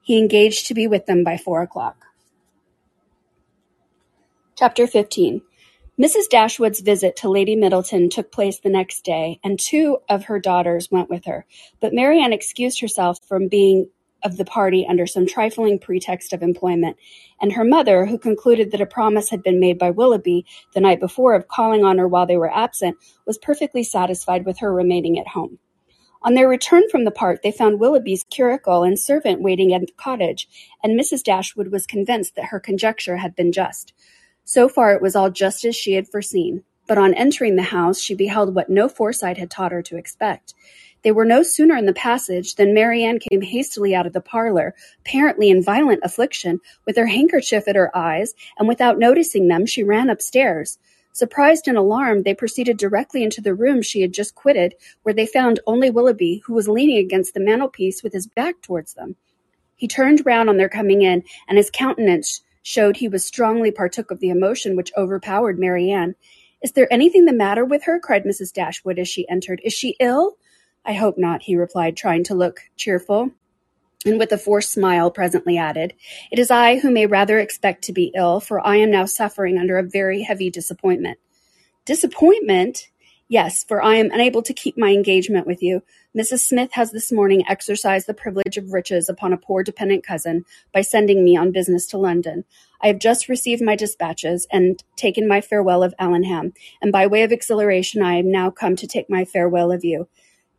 He 0.00 0.18
engaged 0.18 0.66
to 0.66 0.74
be 0.74 0.86
with 0.86 1.06
them 1.06 1.22
by 1.22 1.36
four 1.36 1.62
o'clock. 1.62 2.06
Chapter 4.56 4.86
15 4.86 5.42
Mrs. 6.00 6.28
Dashwood's 6.30 6.80
visit 6.80 7.16
to 7.16 7.28
Lady 7.28 7.54
Middleton 7.54 8.08
took 8.08 8.32
place 8.32 8.58
the 8.58 8.70
next 8.70 9.04
day, 9.04 9.38
and 9.44 9.60
two 9.60 9.98
of 10.08 10.24
her 10.24 10.40
daughters 10.40 10.90
went 10.90 11.10
with 11.10 11.26
her, 11.26 11.44
but 11.80 11.92
Marianne 11.92 12.32
excused 12.32 12.80
herself 12.80 13.18
from 13.28 13.48
being 13.48 13.90
of 14.24 14.36
the 14.36 14.44
party 14.44 14.86
under 14.88 15.06
some 15.06 15.26
trifling 15.26 15.78
pretext 15.78 16.32
of 16.32 16.42
employment, 16.42 16.96
and 17.40 17.52
her 17.52 17.64
mother, 17.64 18.06
who 18.06 18.18
concluded 18.18 18.70
that 18.70 18.80
a 18.80 18.86
promise 18.86 19.30
had 19.30 19.42
been 19.42 19.60
made 19.60 19.78
by 19.78 19.90
Willoughby 19.90 20.46
the 20.74 20.80
night 20.80 21.00
before 21.00 21.34
of 21.34 21.48
calling 21.48 21.84
on 21.84 21.98
her 21.98 22.08
while 22.08 22.26
they 22.26 22.36
were 22.36 22.52
absent, 22.52 22.96
was 23.26 23.38
perfectly 23.38 23.82
satisfied 23.82 24.44
with 24.44 24.58
her 24.58 24.72
remaining 24.72 25.18
at 25.18 25.28
home. 25.28 25.58
On 26.24 26.34
their 26.34 26.48
return 26.48 26.88
from 26.88 27.04
the 27.04 27.10
park, 27.10 27.42
they 27.42 27.50
found 27.50 27.80
Willoughby's 27.80 28.24
curricle 28.32 28.84
and 28.84 28.98
servant 28.98 29.42
waiting 29.42 29.74
at 29.74 29.80
the 29.80 29.92
cottage, 29.96 30.48
and 30.82 30.98
Mrs. 30.98 31.24
Dashwood 31.24 31.72
was 31.72 31.86
convinced 31.86 32.36
that 32.36 32.46
her 32.46 32.60
conjecture 32.60 33.16
had 33.16 33.34
been 33.34 33.50
just. 33.50 33.92
So 34.44 34.68
far 34.68 34.92
it 34.92 35.02
was 35.02 35.16
all 35.16 35.30
just 35.30 35.64
as 35.64 35.74
she 35.74 35.94
had 35.94 36.08
foreseen, 36.08 36.62
but 36.86 36.98
on 36.98 37.14
entering 37.14 37.56
the 37.56 37.62
house 37.62 38.00
she 38.00 38.14
beheld 38.14 38.54
what 38.54 38.70
no 38.70 38.88
foresight 38.88 39.36
had 39.36 39.50
taught 39.50 39.72
her 39.72 39.82
to 39.82 39.96
expect. 39.96 40.54
They 41.02 41.12
were 41.12 41.24
no 41.24 41.42
sooner 41.42 41.76
in 41.76 41.86
the 41.86 41.92
passage 41.92 42.54
than 42.54 42.74
Marianne 42.74 43.18
came 43.18 43.40
hastily 43.40 43.94
out 43.94 44.06
of 44.06 44.12
the 44.12 44.20
parlour, 44.20 44.74
apparently 45.00 45.50
in 45.50 45.62
violent 45.62 46.00
affliction, 46.04 46.60
with 46.86 46.96
her 46.96 47.06
handkerchief 47.06 47.66
at 47.66 47.76
her 47.76 47.96
eyes, 47.96 48.34
and 48.58 48.68
without 48.68 48.98
noticing 48.98 49.48
them 49.48 49.66
she 49.66 49.82
ran 49.82 50.08
upstairs. 50.08 50.78
Surprised 51.12 51.68
and 51.68 51.76
alarmed, 51.76 52.24
they 52.24 52.34
proceeded 52.34 52.78
directly 52.78 53.22
into 53.22 53.40
the 53.40 53.54
room 53.54 53.82
she 53.82 54.00
had 54.00 54.14
just 54.14 54.34
quitted, 54.34 54.74
where 55.02 55.12
they 55.12 55.26
found 55.26 55.60
only 55.66 55.90
Willoughby, 55.90 56.42
who 56.46 56.54
was 56.54 56.68
leaning 56.68 56.96
against 56.98 57.34
the 57.34 57.40
mantelpiece 57.40 58.02
with 58.02 58.12
his 58.12 58.26
back 58.26 58.62
towards 58.62 58.94
them. 58.94 59.16
He 59.76 59.88
turned 59.88 60.24
round 60.24 60.48
on 60.48 60.56
their 60.56 60.68
coming 60.68 61.02
in, 61.02 61.24
and 61.48 61.58
his 61.58 61.70
countenance 61.70 62.42
showed 62.62 62.96
he 62.96 63.08
was 63.08 63.26
strongly 63.26 63.72
partook 63.72 64.10
of 64.12 64.20
the 64.20 64.30
emotion 64.30 64.76
which 64.76 64.92
overpowered 64.96 65.58
Marianne. 65.58 66.14
Is 66.62 66.72
there 66.72 66.90
anything 66.92 67.24
the 67.24 67.32
matter 67.32 67.64
with 67.64 67.82
her? 67.84 67.98
cried 67.98 68.24
Mrs. 68.24 68.52
Dashwood 68.52 68.98
as 68.98 69.08
she 69.08 69.28
entered. 69.28 69.60
Is 69.64 69.72
she 69.72 69.96
ill? 69.98 70.36
I 70.84 70.94
hope 70.94 71.16
not, 71.16 71.42
he 71.42 71.56
replied, 71.56 71.96
trying 71.96 72.24
to 72.24 72.34
look 72.34 72.60
cheerful, 72.76 73.30
and 74.04 74.18
with 74.18 74.32
a 74.32 74.38
forced 74.38 74.72
smile 74.72 75.10
presently 75.10 75.56
added, 75.56 75.94
It 76.30 76.38
is 76.38 76.50
I 76.50 76.78
who 76.78 76.90
may 76.90 77.06
rather 77.06 77.38
expect 77.38 77.84
to 77.84 77.92
be 77.92 78.12
ill, 78.16 78.40
for 78.40 78.64
I 78.66 78.76
am 78.76 78.90
now 78.90 79.04
suffering 79.04 79.58
under 79.58 79.78
a 79.78 79.84
very 79.84 80.22
heavy 80.22 80.50
disappointment. 80.50 81.18
Disappointment? 81.84 82.88
Yes, 83.28 83.64
for 83.64 83.80
I 83.80 83.94
am 83.94 84.10
unable 84.10 84.42
to 84.42 84.52
keep 84.52 84.76
my 84.76 84.90
engagement 84.90 85.46
with 85.46 85.62
you. 85.62 85.82
Mrs. 86.14 86.40
Smith 86.40 86.72
has 86.72 86.90
this 86.90 87.10
morning 87.10 87.44
exercised 87.48 88.06
the 88.06 88.12
privilege 88.12 88.58
of 88.58 88.72
riches 88.72 89.08
upon 89.08 89.32
a 89.32 89.38
poor 89.38 89.62
dependent 89.62 90.04
cousin 90.04 90.44
by 90.72 90.82
sending 90.82 91.24
me 91.24 91.36
on 91.36 91.52
business 91.52 91.86
to 91.86 91.96
London. 91.96 92.44
I 92.82 92.88
have 92.88 92.98
just 92.98 93.28
received 93.28 93.62
my 93.62 93.76
dispatches 93.76 94.46
and 94.52 94.82
taken 94.96 95.26
my 95.26 95.40
farewell 95.40 95.82
of 95.82 95.94
Allenham, 95.98 96.52
and 96.82 96.92
by 96.92 97.06
way 97.06 97.22
of 97.22 97.32
exhilaration 97.32 98.02
I 98.02 98.14
am 98.14 98.30
now 98.30 98.50
come 98.50 98.76
to 98.76 98.86
take 98.86 99.08
my 99.08 99.24
farewell 99.24 99.72
of 99.72 99.84
you. 99.84 100.08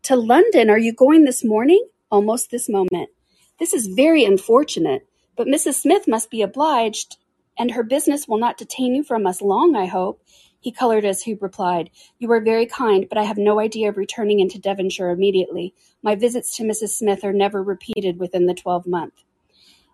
To 0.03 0.17
London, 0.17 0.69
are 0.69 0.77
you 0.77 0.91
going 0.91 1.23
this 1.23 1.45
morning? 1.45 1.81
Almost 2.11 2.51
this 2.51 2.67
moment. 2.67 3.09
This 3.57 3.71
is 3.71 3.87
very 3.87 4.25
unfortunate, 4.25 5.07
but 5.37 5.47
Mrs. 5.47 5.75
Smith 5.75 6.09
must 6.09 6.29
be 6.29 6.41
obliged, 6.41 7.15
and 7.57 7.71
her 7.71 7.83
business 7.83 8.27
will 8.27 8.37
not 8.37 8.57
detain 8.57 8.95
you 8.95 9.03
from 9.03 9.25
us 9.25 9.41
long, 9.41 9.77
I 9.77 9.85
hope. 9.85 10.21
He 10.59 10.73
colored 10.73 11.05
as 11.05 11.21
he 11.21 11.35
replied, 11.35 11.89
You 12.19 12.29
are 12.33 12.41
very 12.41 12.65
kind, 12.65 13.07
but 13.07 13.17
I 13.17 13.23
have 13.23 13.37
no 13.37 13.61
idea 13.61 13.87
of 13.87 13.95
returning 13.95 14.41
into 14.41 14.59
Devonshire 14.59 15.09
immediately. 15.09 15.73
My 16.01 16.15
visits 16.15 16.57
to 16.57 16.63
Mrs. 16.63 16.89
Smith 16.89 17.23
are 17.23 17.31
never 17.31 17.63
repeated 17.63 18.19
within 18.19 18.45
the 18.45 18.53
twelvemonth. 18.53 19.23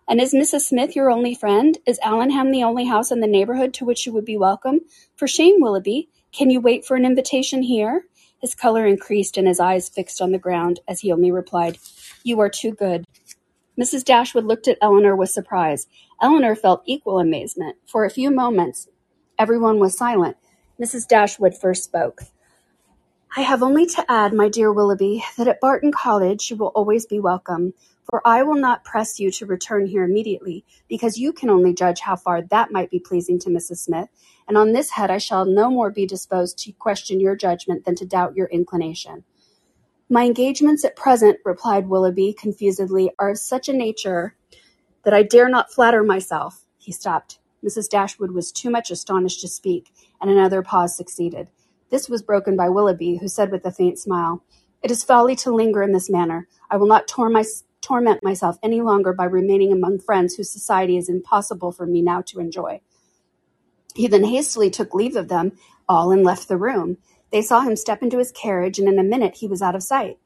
And 0.08 0.20
is 0.20 0.34
Mrs. 0.34 0.62
Smith 0.62 0.96
your 0.96 1.08
only 1.08 1.36
friend? 1.36 1.78
Is 1.86 2.00
Allenham 2.00 2.50
the 2.50 2.64
only 2.64 2.86
house 2.86 3.12
in 3.12 3.20
the 3.20 3.28
neighbourhood 3.28 3.72
to 3.74 3.84
which 3.84 4.06
you 4.06 4.12
would 4.12 4.24
be 4.24 4.36
welcome? 4.36 4.80
For 5.14 5.28
shame, 5.28 5.60
Willoughby. 5.60 6.08
Can 6.32 6.50
you 6.50 6.60
wait 6.60 6.84
for 6.84 6.96
an 6.96 7.04
invitation 7.04 7.62
here? 7.62 8.06
His 8.40 8.54
color 8.54 8.86
increased 8.86 9.36
and 9.36 9.46
his 9.46 9.60
eyes 9.60 9.88
fixed 9.88 10.20
on 10.20 10.32
the 10.32 10.38
ground 10.38 10.80
as 10.88 11.00
he 11.00 11.12
only 11.12 11.30
replied, 11.30 11.78
You 12.24 12.40
are 12.40 12.48
too 12.48 12.72
good. 12.72 13.04
Mrs. 13.78 14.04
Dashwood 14.04 14.44
looked 14.44 14.68
at 14.68 14.78
Elinor 14.82 15.14
with 15.14 15.30
surprise. 15.30 15.86
Elinor 16.20 16.54
felt 16.54 16.82
equal 16.86 17.18
amazement. 17.18 17.76
For 17.86 18.04
a 18.04 18.10
few 18.10 18.30
moments 18.30 18.88
everyone 19.38 19.78
was 19.78 19.96
silent. 19.96 20.36
Mrs. 20.80 21.06
Dashwood 21.06 21.56
first 21.56 21.84
spoke. 21.84 22.22
I 23.36 23.42
have 23.42 23.62
only 23.62 23.86
to 23.86 24.10
add, 24.10 24.32
my 24.32 24.48
dear 24.48 24.72
Willoughby, 24.72 25.22
that 25.36 25.46
at 25.46 25.60
Barton 25.60 25.92
Cottage 25.92 26.50
you 26.50 26.56
will 26.56 26.72
always 26.74 27.06
be 27.06 27.20
welcome, 27.20 27.74
for 28.08 28.26
I 28.26 28.42
will 28.42 28.56
not 28.56 28.84
press 28.84 29.18
you 29.18 29.30
to 29.32 29.46
return 29.46 29.86
here 29.86 30.04
immediately, 30.04 30.64
because 30.88 31.18
you 31.18 31.32
can 31.32 31.50
only 31.50 31.74
judge 31.74 32.00
how 32.00 32.16
far 32.16 32.42
that 32.42 32.72
might 32.72 32.90
be 32.90 33.00
pleasing 33.00 33.38
to 33.40 33.50
Mrs. 33.50 33.78
Smith, 33.78 34.08
and 34.48 34.56
on 34.56 34.72
this 34.72 34.90
head 34.90 35.10
I 35.10 35.18
shall 35.18 35.44
no 35.44 35.70
more 35.70 35.90
be 35.90 36.06
disposed 36.06 36.58
to 36.60 36.72
question 36.72 37.20
your 37.20 37.36
judgment 37.36 37.84
than 37.84 37.96
to 37.96 38.06
doubt 38.06 38.36
your 38.36 38.46
inclination. 38.46 39.24
My 40.08 40.24
engagements 40.24 40.84
at 40.84 40.96
present, 40.96 41.38
replied 41.44 41.88
Willoughby 41.88 42.32
confusedly, 42.32 43.10
are 43.18 43.30
of 43.30 43.38
such 43.38 43.68
a 43.68 43.72
nature 43.72 44.34
that 45.04 45.14
I 45.14 45.22
dare 45.22 45.48
not 45.48 45.72
flatter 45.72 46.02
myself. 46.02 46.66
He 46.78 46.92
stopped. 46.92 47.38
Mrs. 47.64 47.88
Dashwood 47.88 48.32
was 48.32 48.52
too 48.52 48.70
much 48.70 48.90
astonished 48.90 49.40
to 49.42 49.48
speak, 49.48 49.92
and 50.20 50.30
another 50.30 50.62
pause 50.62 50.96
succeeded. 50.96 51.48
This 51.90 52.08
was 52.08 52.22
broken 52.22 52.56
by 52.56 52.68
Willoughby, 52.68 53.18
who 53.18 53.28
said 53.28 53.50
with 53.50 53.64
a 53.66 53.72
faint 53.72 53.98
smile, 53.98 54.42
It 54.82 54.90
is 54.90 55.04
folly 55.04 55.36
to 55.36 55.54
linger 55.54 55.82
in 55.82 55.92
this 55.92 56.10
manner. 56.10 56.48
I 56.70 56.76
will 56.76 56.86
not 56.86 57.08
tor- 57.08 57.30
my, 57.30 57.44
torment 57.80 58.22
myself 58.22 58.58
any 58.62 58.80
longer 58.80 59.12
by 59.12 59.24
remaining 59.24 59.72
among 59.72 59.98
friends 59.98 60.34
whose 60.34 60.50
society 60.50 60.96
is 60.96 61.08
impossible 61.08 61.72
for 61.72 61.86
me 61.86 62.02
now 62.02 62.20
to 62.22 62.40
enjoy. 62.40 62.80
He 63.94 64.06
then 64.06 64.24
hastily 64.24 64.70
took 64.70 64.94
leave 64.94 65.16
of 65.16 65.28
them 65.28 65.52
all 65.88 66.12
and 66.12 66.22
left 66.22 66.48
the 66.48 66.56
room. 66.56 66.98
They 67.32 67.42
saw 67.42 67.60
him 67.60 67.76
step 67.76 68.02
into 68.02 68.18
his 68.18 68.32
carriage, 68.32 68.78
and 68.78 68.88
in 68.88 68.98
a 68.98 69.04
minute 69.04 69.36
he 69.36 69.46
was 69.46 69.62
out 69.62 69.74
of 69.74 69.82
sight. 69.82 70.18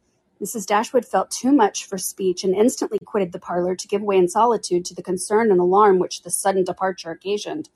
Mrs. 0.43 0.67
Dashwood 0.67 1.07
felt 1.07 1.31
too 1.31 1.53
much 1.53 1.87
for 1.87 1.97
speech, 1.97 2.45
and 2.45 2.55
instantly 2.55 2.99
quitted 3.05 3.33
the 3.33 3.39
parlour 3.39 3.75
to 3.77 3.89
give 3.89 4.03
way 4.03 4.17
in 4.17 4.29
solitude 4.29 4.85
to 4.87 4.95
the 4.95 5.03
concern 5.03 5.51
and 5.51 5.61
alarm 5.61 5.99
which 5.99 6.23
this 6.23 6.37
sudden 6.37 6.65
departure 6.65 7.11
occasioned. 7.11 7.71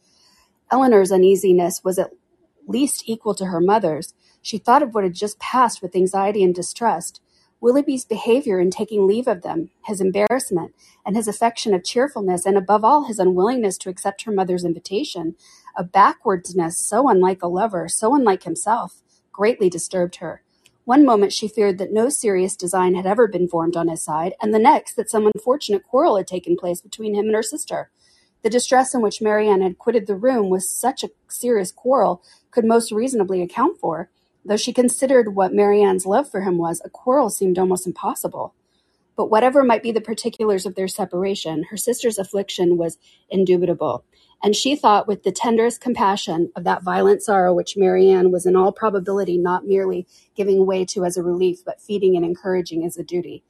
Elinor's 0.71 1.13
uneasiness 1.13 1.83
was 1.83 1.99
at 1.99 2.11
least 2.67 3.05
equal 3.07 3.35
to 3.35 3.47
her 3.47 3.61
mother's. 3.61 4.13
She 4.43 4.59
thought 4.59 4.83
of 4.83 4.95
what 4.95 5.05
had 5.05 5.15
just 5.15 5.39
passed 5.39 5.81
with 5.81 5.97
anxiety 5.97 6.43
and 6.43 6.55
distrust. 6.55 7.23
Willoughby's 7.61 8.05
behaviour 8.05 8.61
in 8.61 8.71
taking 8.71 9.07
leave 9.07 9.27
of 9.27 9.43
them, 9.43 9.71
his 9.85 10.01
embarrassment, 10.01 10.75
and 11.05 11.17
his 11.17 11.27
affection 11.27 11.75
of 11.75 11.83
cheerfulness, 11.83 12.47
and 12.47 12.57
above 12.57 12.85
all 12.85 13.05
his 13.05 13.19
unwillingness 13.19 13.77
to 13.79 13.91
accept 13.91 14.23
her 14.23 14.33
mother's 14.33 14.65
invitation, 14.65 15.35
a 15.77 15.83
backwardness 15.83 16.79
so 16.79 17.09
unlike 17.09 17.43
a 17.43 17.49
lover, 17.49 17.89
so 17.89 18.15
unlike 18.15 18.45
himself, 18.45 19.03
greatly 19.33 19.69
disturbed 19.69 20.17
her. 20.17 20.43
One 20.85 21.05
moment 21.05 21.33
she 21.33 21.49
feared 21.49 21.79
that 21.79 21.93
no 21.93 22.09
serious 22.09 22.57
design 22.57 22.95
had 22.95 23.07
ever 23.07 23.27
been 23.27 23.49
formed 23.49 23.77
on 23.77 23.89
his 23.89 24.03
side, 24.03 24.35
and 24.41 24.55
the 24.55 24.59
next 24.59 24.95
that 24.95 25.11
some 25.11 25.27
unfortunate 25.27 25.83
quarrel 25.83 26.17
had 26.17 26.27
taken 26.27 26.57
place 26.57 26.81
between 26.81 27.15
him 27.15 27.27
and 27.27 27.35
her 27.35 27.43
sister. 27.43 27.91
The 28.43 28.51
distress 28.51 28.95
in 28.95 29.03
which 29.03 29.21
Marianne 29.21 29.63
had 29.63 29.79
quitted 29.79 30.07
the 30.07 30.15
room 30.15 30.49
was 30.49 30.71
such 30.71 31.03
a 31.03 31.11
serious 31.29 31.73
quarrel 31.73 32.23
could 32.53 32.65
most 32.65 32.93
reasonably 32.93 33.43
account 33.43 33.79
for. 33.79 34.11
Though 34.49 34.57
she 34.57 34.73
considered 34.73 35.35
what 35.35 35.53
Marianne's 35.53 36.07
love 36.07 36.31
for 36.31 36.41
him 36.41 36.59
was, 36.59 36.81
a 36.85 36.91
quarrel 36.91 37.31
seemed 37.31 37.59
almost 37.59 37.87
impossible. 37.87 38.55
But 39.15 39.31
whatever 39.31 39.63
might 39.63 39.83
be 39.83 39.93
the 39.93 40.01
particulars 40.01 40.65
of 40.65 40.75
their 40.75 40.89
separation, 40.89 41.65
her 41.71 41.77
sister's 41.77 42.19
affliction 42.19 42.77
was 42.77 42.99
indubitable 43.29 44.05
and 44.43 44.55
she 44.55 44.77
thought 44.77 45.09
with 45.09 45.25
the 45.25 45.33
tenderest 45.33 45.81
compassion 45.81 46.53
of 46.55 46.65
that 46.65 46.83
violent 46.83 47.23
sorrow 47.23 47.53
which 47.53 47.77
Marianne 47.77 48.31
was 48.31 48.47
in 48.47 48.55
all 48.55 48.73
probability 48.73 49.37
not 49.37 49.67
merely 49.67 50.07
giving 50.37 50.65
way 50.65 50.85
to 50.85 51.05
as 51.05 51.17
a 51.17 51.23
relief, 51.23 51.65
but 51.65 51.81
feeding 51.81 52.17
and 52.17 52.25
encouraging 52.25 52.85
as 52.85 52.97
a 52.97 53.03
duty. 53.03 53.43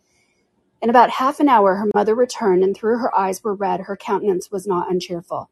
In 0.80 0.88
about 0.88 1.10
half 1.10 1.40
an 1.40 1.48
hour 1.48 1.74
her 1.74 1.90
mother 1.94 2.14
returned, 2.14 2.62
and 2.62 2.74
though 2.74 2.96
her 2.96 3.14
eyes 3.14 3.42
were 3.42 3.54
red, 3.54 3.80
her 3.80 3.96
countenance 3.96 4.50
was 4.50 4.66
not 4.66 4.90
uncheerful. 4.90 5.50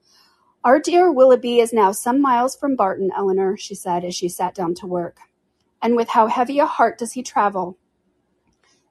Our 0.64 0.80
dear 0.80 1.12
Willoughby 1.12 1.60
is 1.60 1.72
now 1.72 1.92
some 1.92 2.20
miles 2.20 2.56
from 2.56 2.76
Barton, 2.76 3.10
Elinor, 3.16 3.56
she 3.56 3.74
said 3.74 4.04
as 4.04 4.14
she 4.14 4.28
sat 4.28 4.54
down 4.54 4.74
to 4.76 4.86
work. 4.86 5.18
And 5.82 5.96
with 5.96 6.08
how 6.08 6.26
heavy 6.26 6.58
a 6.58 6.66
heart 6.66 6.98
does 6.98 7.12
he 7.12 7.22
travel? 7.22 7.78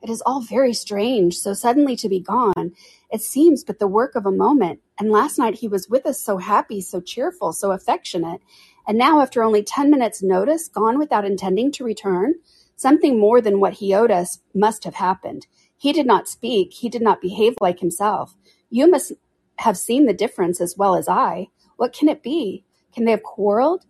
It 0.02 0.10
is 0.10 0.22
all 0.24 0.42
very 0.42 0.74
strange, 0.74 1.36
so 1.36 1.54
suddenly 1.54 1.96
to 1.96 2.08
be 2.08 2.20
gone. 2.20 2.74
It 3.10 3.22
seems 3.22 3.64
but 3.64 3.80
the 3.80 3.88
work 3.88 4.14
of 4.16 4.26
a 4.26 4.32
moment, 4.32 4.82
and 5.00 5.12
last 5.12 5.40
night 5.40 5.56
he 5.56 5.68
was 5.68 5.90
with 5.90 6.06
us 6.06 6.22
so 6.22 6.38
happy, 6.38 6.80
so 6.80 7.02
cheerful, 7.02 7.54
so 7.54 7.72
affectionate, 7.72 8.42
and 8.88 9.00
now 9.00 9.20
after 9.20 9.42
only 9.42 9.64
ten 9.64 9.90
minutes' 9.90 10.22
notice, 10.22 10.68
gone 10.68 11.00
without 11.00 11.26
intending 11.26 11.72
to 11.72 11.84
return. 11.84 12.36
Something 12.76 13.20
more 13.20 13.42
than 13.42 13.60
what 13.60 13.74
he 13.74 13.96
owed 13.96 14.12
us 14.12 14.40
must 14.54 14.84
have 14.84 14.96
happened. 14.96 15.48
He 15.76 15.92
did 15.92 16.06
not 16.06 16.28
speak, 16.28 16.74
he 16.74 16.90
did 16.90 17.02
not 17.02 17.22
behave 17.22 17.56
like 17.60 17.80
himself. 17.80 18.36
You 18.70 18.90
must 18.90 19.14
have 19.58 19.78
seen 19.78 20.06
the 20.06 20.14
difference 20.14 20.62
as 20.62 20.76
well 20.78 20.96
as 20.96 21.08
I. 21.08 21.48
What 21.78 21.94
can 21.94 22.10
it 22.10 22.22
be? 22.22 22.64
Can 22.94 23.06
they 23.06 23.12
have 23.12 23.24
quarrelled? 23.24 23.86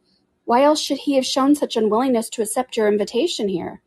Why 0.46 0.64
else 0.64 0.80
should 0.80 1.00
he 1.00 1.16
have 1.16 1.26
shown 1.26 1.56
such 1.56 1.76
unwillingness 1.76 2.30
to 2.30 2.42
accept 2.42 2.78
your 2.78 2.88
invitation 2.88 3.48
here? 3.48 3.82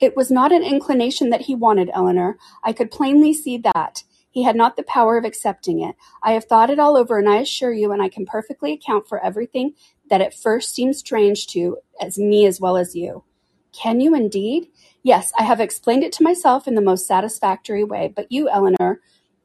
It 0.00 0.16
was 0.16 0.30
not 0.30 0.52
an 0.52 0.62
inclination 0.62 1.30
that 1.30 1.42
he 1.42 1.54
wanted, 1.54 1.90
Elinor. 1.94 2.36
I 2.62 2.72
could 2.72 2.90
plainly 2.90 3.32
see 3.32 3.58
that. 3.58 4.02
He 4.30 4.42
had 4.42 4.56
not 4.56 4.76
the 4.76 4.82
power 4.82 5.16
of 5.16 5.24
accepting 5.24 5.80
it. 5.80 5.94
I 6.22 6.32
have 6.32 6.44
thought 6.44 6.70
it 6.70 6.80
all 6.80 6.96
over, 6.96 7.18
and 7.18 7.28
I 7.28 7.36
assure 7.36 7.72
you, 7.72 7.92
and 7.92 8.02
I 8.02 8.08
can 8.08 8.26
perfectly 8.26 8.72
account 8.72 9.06
for 9.06 9.24
everything 9.24 9.74
that 10.10 10.20
at 10.20 10.34
first 10.34 10.74
seemed 10.74 10.96
strange 10.96 11.46
to 11.48 11.78
as 12.00 12.18
me 12.18 12.44
as 12.44 12.60
well 12.60 12.76
as 12.76 12.96
you. 12.96 13.22
Can 13.72 14.00
you 14.00 14.14
indeed? 14.14 14.68
Yes, 15.02 15.32
I 15.38 15.44
have 15.44 15.60
explained 15.60 16.02
it 16.02 16.12
to 16.14 16.22
myself 16.22 16.66
in 16.66 16.74
the 16.74 16.80
most 16.80 17.06
satisfactory 17.06 17.84
way, 17.84 18.12
but 18.14 18.30
you, 18.30 18.48
Elinor, 18.48 19.00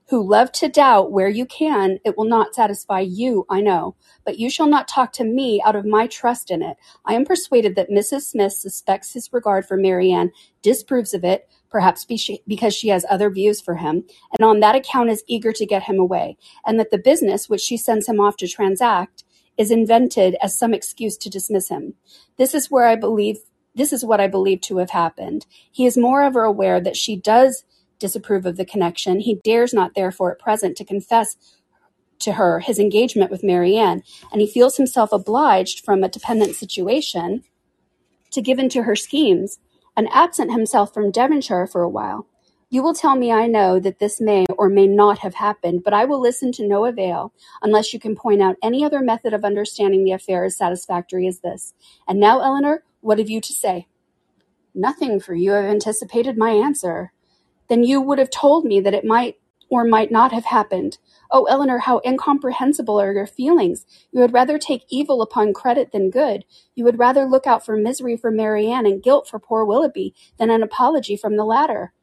who 0.09 0.27
love 0.27 0.51
to 0.51 0.67
doubt 0.67 1.11
where 1.11 1.27
you 1.27 1.45
can, 1.45 1.99
it 2.03 2.17
will 2.17 2.25
not 2.25 2.55
satisfy 2.55 2.99
you, 2.99 3.45
I 3.49 3.61
know. 3.61 3.95
But 4.25 4.39
you 4.39 4.49
shall 4.49 4.67
not 4.67 4.87
talk 4.87 5.13
to 5.13 5.23
me 5.23 5.61
out 5.63 5.75
of 5.75 5.85
my 5.85 6.07
trust 6.07 6.49
in 6.49 6.63
it. 6.63 6.77
I 7.05 7.13
am 7.13 7.25
persuaded 7.25 7.75
that 7.75 7.91
Mrs. 7.91 8.23
Smith 8.23 8.53
suspects 8.53 9.13
his 9.13 9.31
regard 9.31 9.67
for 9.67 9.77
Marianne, 9.77 10.31
disapproves 10.63 11.13
of 11.13 11.23
it, 11.23 11.47
perhaps 11.69 12.05
because 12.05 12.73
she 12.73 12.87
has 12.87 13.05
other 13.07 13.29
views 13.29 13.61
for 13.61 13.75
him, 13.75 14.03
and 14.37 14.43
on 14.43 14.59
that 14.61 14.75
account 14.75 15.11
is 15.11 15.23
eager 15.27 15.51
to 15.51 15.65
get 15.65 15.83
him 15.83 15.99
away, 15.99 16.37
and 16.65 16.79
that 16.79 16.89
the 16.89 16.97
business 16.97 17.47
which 17.47 17.61
she 17.61 17.77
sends 17.77 18.09
him 18.09 18.19
off 18.19 18.35
to 18.37 18.47
transact 18.47 19.23
is 19.57 19.69
invented 19.69 20.35
as 20.41 20.57
some 20.57 20.73
excuse 20.73 21.17
to 21.17 21.29
dismiss 21.29 21.69
him. 21.69 21.93
This 22.37 22.55
is 22.55 22.71
where 22.71 22.85
I 22.85 22.95
believe 22.95 23.37
this 23.75 23.93
is 23.93 24.03
what 24.03 24.19
I 24.19 24.27
believe 24.27 24.61
to 24.61 24.77
have 24.77 24.89
happened. 24.89 25.45
He 25.71 25.85
is 25.85 25.95
moreover 25.95 26.43
aware 26.43 26.81
that 26.81 26.97
she 26.97 27.15
does 27.15 27.63
disapprove 27.99 28.45
of 28.45 28.57
the 28.57 28.65
connection. 28.65 29.19
He 29.19 29.41
dares 29.43 29.73
not, 29.73 29.93
therefore, 29.95 30.31
at 30.31 30.39
present, 30.39 30.77
to 30.77 30.85
confess 30.85 31.35
to 32.19 32.33
her 32.33 32.59
his 32.59 32.79
engagement 32.79 33.31
with 33.31 33.43
Marianne, 33.43 34.03
and 34.31 34.41
he 34.41 34.47
feels 34.47 34.77
himself 34.77 35.11
obliged, 35.11 35.83
from 35.85 36.03
a 36.03 36.09
dependent 36.09 36.55
situation, 36.55 37.43
to 38.31 38.41
give 38.41 38.59
in 38.59 38.69
to 38.69 38.83
her 38.83 38.95
schemes, 38.95 39.59
and 39.95 40.07
absent 40.11 40.51
himself 40.51 40.93
from 40.93 41.11
Devonshire 41.11 41.67
for 41.67 41.81
a 41.81 41.89
while. 41.89 42.27
You 42.71 42.83
will 42.83 42.93
tell 42.93 43.15
me 43.15 43.31
I 43.31 43.47
know 43.47 43.79
that 43.79 43.97
this 43.97 44.21
may 44.21 44.45
or 44.57 44.69
may 44.69 44.85
not 44.85 45.19
have 45.19 45.33
happened, 45.33 45.81
but 45.83 45.93
I 45.93 46.05
will 46.05 46.21
listen 46.21 46.51
to 46.53 46.67
no 46.67 46.85
avail 46.85 47.33
unless 47.63 47.93
you 47.93 47.99
can 47.99 48.15
point 48.15 48.43
out 48.43 48.57
any 48.61 48.85
other 48.85 48.99
method 48.99 49.33
of 49.33 49.43
understanding 49.43 50.03
the 50.03 50.11
affair 50.11 50.43
as 50.43 50.55
satisfactory 50.55 51.25
as 51.25 51.39
this. 51.39 51.73
And 52.07 52.19
now, 52.19 52.41
Elinor, 52.41 52.83
what 53.01 53.17
have 53.17 53.29
you 53.29 53.41
to 53.41 53.53
say? 53.53 53.87
Nothing, 54.75 55.19
for 55.19 55.33
you 55.33 55.51
have 55.51 55.65
anticipated 55.65 56.37
my 56.37 56.51
answer 56.51 57.11
then 57.69 57.83
you 57.83 58.01
would 58.01 58.19
have 58.19 58.29
told 58.29 58.65
me 58.65 58.79
that 58.81 58.93
it 58.93 59.05
might 59.05 59.37
or 59.69 59.83
might 59.85 60.11
not 60.11 60.31
have 60.31 60.45
happened. 60.45 60.97
Oh, 61.31 61.45
Elinor, 61.45 61.79
how 61.79 62.01
incomprehensible 62.05 62.99
are 62.99 63.13
your 63.13 63.27
feelings! 63.27 63.85
You 64.11 64.21
would 64.21 64.33
rather 64.33 64.57
take 64.57 64.85
evil 64.89 65.21
upon 65.21 65.53
credit 65.53 65.91
than 65.91 66.09
good. 66.09 66.43
You 66.75 66.83
would 66.85 66.99
rather 66.99 67.25
look 67.25 67.45
out 67.47 67.65
for 67.65 67.77
misery 67.77 68.17
for 68.17 68.31
Marianne 68.31 68.87
and 68.87 69.03
guilt 69.03 69.27
for 69.27 69.39
poor 69.39 69.63
Willoughby 69.63 70.15
than 70.37 70.49
an 70.49 70.63
apology 70.63 71.15
from 71.15 71.37
the 71.37 71.45
latter. 71.45 71.93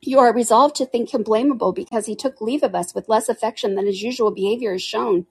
You 0.00 0.18
are 0.20 0.34
resolved 0.34 0.76
to 0.76 0.86
think 0.86 1.14
him 1.14 1.24
blamable 1.24 1.74
because 1.74 2.06
he 2.06 2.16
took 2.16 2.40
leave 2.40 2.62
of 2.62 2.74
us 2.74 2.94
with 2.94 3.08
less 3.08 3.28
affection 3.28 3.74
than 3.74 3.86
his 3.86 4.02
usual 4.02 4.32
behaviour 4.32 4.72
has 4.72 4.82
shown. 4.82 5.26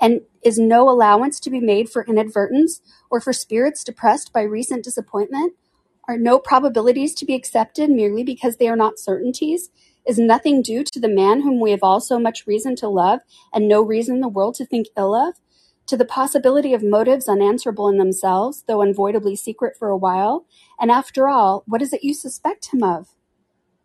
And 0.00 0.22
is 0.42 0.58
no 0.58 0.88
allowance 0.88 1.40
to 1.40 1.50
be 1.50 1.60
made 1.60 1.90
for 1.90 2.04
inadvertence, 2.04 2.80
or 3.10 3.20
for 3.20 3.32
spirits 3.32 3.82
depressed 3.82 4.32
by 4.32 4.42
recent 4.42 4.84
disappointment? 4.84 5.54
Are 6.08 6.16
no 6.16 6.38
probabilities 6.38 7.14
to 7.16 7.26
be 7.26 7.34
accepted 7.34 7.90
merely 7.90 8.24
because 8.24 8.56
they 8.56 8.66
are 8.66 8.76
not 8.76 8.98
certainties? 8.98 9.68
Is 10.06 10.18
nothing 10.18 10.62
due 10.62 10.82
to 10.82 10.98
the 10.98 11.06
man 11.06 11.42
whom 11.42 11.60
we 11.60 11.70
have 11.70 11.82
all 11.82 12.00
so 12.00 12.18
much 12.18 12.46
reason 12.46 12.74
to 12.76 12.88
love, 12.88 13.20
and 13.52 13.68
no 13.68 13.82
reason 13.82 14.14
in 14.14 14.20
the 14.22 14.28
world 14.28 14.54
to 14.54 14.64
think 14.64 14.86
ill 14.96 15.14
of? 15.14 15.34
To 15.88 15.98
the 15.98 16.06
possibility 16.06 16.72
of 16.72 16.82
motives 16.82 17.28
unanswerable 17.28 17.88
in 17.88 17.98
themselves, 17.98 18.64
though 18.66 18.80
unavoidably 18.80 19.36
secret 19.36 19.76
for 19.78 19.90
a 19.90 19.98
while? 19.98 20.46
And 20.80 20.90
after 20.90 21.28
all, 21.28 21.62
what 21.66 21.82
is 21.82 21.92
it 21.92 22.02
you 22.02 22.14
suspect 22.14 22.72
him 22.72 22.82
of? 22.82 23.08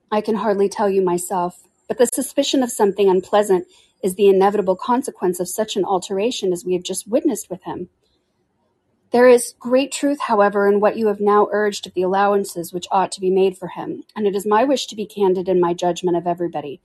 I 0.09 0.21
can 0.21 0.35
hardly 0.35 0.69
tell 0.69 0.89
you 0.89 1.01
myself, 1.01 1.63
but 1.89 1.97
the 1.97 2.05
suspicion 2.05 2.63
of 2.63 2.71
something 2.71 3.09
unpleasant 3.09 3.67
is 4.01 4.15
the 4.15 4.29
inevitable 4.29 4.77
consequence 4.77 5.41
of 5.41 5.49
such 5.49 5.75
an 5.75 5.83
alteration 5.83 6.53
as 6.53 6.63
we 6.63 6.71
have 6.71 6.83
just 6.83 7.05
witnessed 7.05 7.49
with 7.49 7.63
him. 7.63 7.89
There 9.13 9.29
is 9.29 9.53
great 9.59 9.91
truth, 9.91 10.21
however, 10.21 10.67
in 10.67 10.79
what 10.79 10.97
you 10.97 11.05
have 11.05 11.19
now 11.19 11.47
urged 11.51 11.85
of 11.85 11.93
the 11.93 12.01
allowances 12.01 12.73
which 12.73 12.87
ought 12.89 13.11
to 13.11 13.21
be 13.21 13.29
made 13.29 13.55
for 13.55 13.67
him, 13.67 14.03
and 14.15 14.25
it 14.25 14.35
is 14.35 14.43
my 14.43 14.63
wish 14.63 14.87
to 14.87 14.95
be 14.95 15.05
candid 15.05 15.47
in 15.47 15.61
my 15.61 15.75
judgment 15.75 16.17
of 16.17 16.25
everybody. 16.25 16.81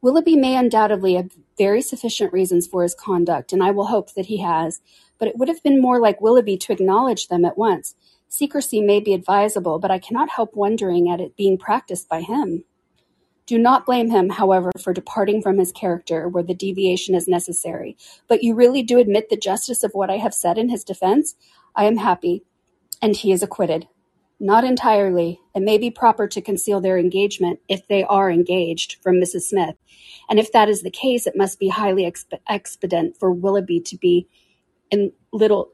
Willoughby 0.00 0.36
may 0.36 0.54
undoubtedly 0.54 1.14
have 1.14 1.32
very 1.58 1.82
sufficient 1.82 2.32
reasons 2.32 2.68
for 2.68 2.84
his 2.84 2.94
conduct, 2.94 3.52
and 3.52 3.64
I 3.64 3.72
will 3.72 3.86
hope 3.86 4.14
that 4.14 4.26
he 4.26 4.36
has, 4.42 4.80
but 5.18 5.26
it 5.26 5.38
would 5.38 5.48
have 5.48 5.62
been 5.64 5.82
more 5.82 5.98
like 5.98 6.20
Willoughby 6.20 6.56
to 6.56 6.72
acknowledge 6.72 7.26
them 7.26 7.44
at 7.44 7.58
once. 7.58 7.96
Secrecy 8.28 8.80
may 8.80 9.00
be 9.00 9.12
advisable, 9.12 9.80
but 9.80 9.90
I 9.90 9.98
cannot 9.98 10.30
help 10.30 10.54
wondering 10.54 11.10
at 11.10 11.20
it 11.20 11.36
being 11.36 11.58
practiced 11.58 12.08
by 12.08 12.20
him. 12.20 12.62
Do 13.46 13.58
not 13.58 13.86
blame 13.86 14.10
him, 14.10 14.30
however, 14.30 14.72
for 14.82 14.92
departing 14.92 15.40
from 15.40 15.58
his 15.58 15.70
character 15.70 16.28
where 16.28 16.42
the 16.42 16.52
deviation 16.52 17.14
is 17.14 17.28
necessary. 17.28 17.96
But 18.26 18.42
you 18.42 18.56
really 18.56 18.82
do 18.82 18.98
admit 18.98 19.30
the 19.30 19.36
justice 19.36 19.84
of 19.84 19.92
what 19.94 20.10
I 20.10 20.16
have 20.16 20.34
said 20.34 20.58
in 20.58 20.68
his 20.68 20.82
defense? 20.82 21.36
I 21.76 21.84
am 21.84 21.98
happy, 21.98 22.42
and 23.02 23.14
he 23.14 23.32
is 23.32 23.42
acquitted. 23.42 23.86
Not 24.40 24.64
entirely. 24.64 25.40
It 25.54 25.60
may 25.60 25.78
be 25.78 25.90
proper 25.90 26.26
to 26.26 26.40
conceal 26.40 26.80
their 26.80 26.98
engagement, 26.98 27.60
if 27.68 27.86
they 27.86 28.02
are 28.04 28.30
engaged, 28.30 28.96
from 29.02 29.16
Mrs. 29.16 29.42
Smith, 29.42 29.76
and 30.28 30.38
if 30.38 30.52
that 30.52 30.68
is 30.68 30.82
the 30.82 30.90
case, 30.90 31.26
it 31.26 31.36
must 31.36 31.58
be 31.58 31.68
highly 31.68 32.04
exp- 32.04 32.38
expedient 32.48 33.18
for 33.18 33.30
Willoughby 33.30 33.80
to 33.80 33.96
be 33.96 34.26
in 34.90 35.12
little, 35.32 35.72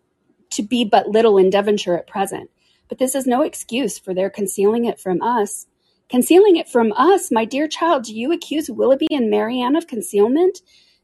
to 0.51 0.63
be 0.63 0.85
but 0.85 1.09
little 1.09 1.39
in 1.39 1.51
Devonshire 1.51 1.97
at 1.97 2.07
present. 2.07 2.51
But 2.89 2.99
this 2.99 3.15
is 3.15 3.27
no 3.27 3.43
excuse 3.43 3.99
for 3.99 4.13
their 4.13 4.29
concealing 4.29 4.85
it 4.85 5.01
from 5.01 5.23
us. 5.23 5.67
Concealing 6.09 6.57
it 6.57 6.69
from 6.69 6.93
us, 6.93 7.31
my 7.31 7.45
dear 7.45 7.67
child, 7.67 8.05
do 8.05 8.15
you 8.15 8.33
accuse 8.33 8.69
Willoughby 8.69 9.09
and 9.11 9.31
Marianne 9.31 9.77
of 9.77 9.87
concealment? 9.87 10.59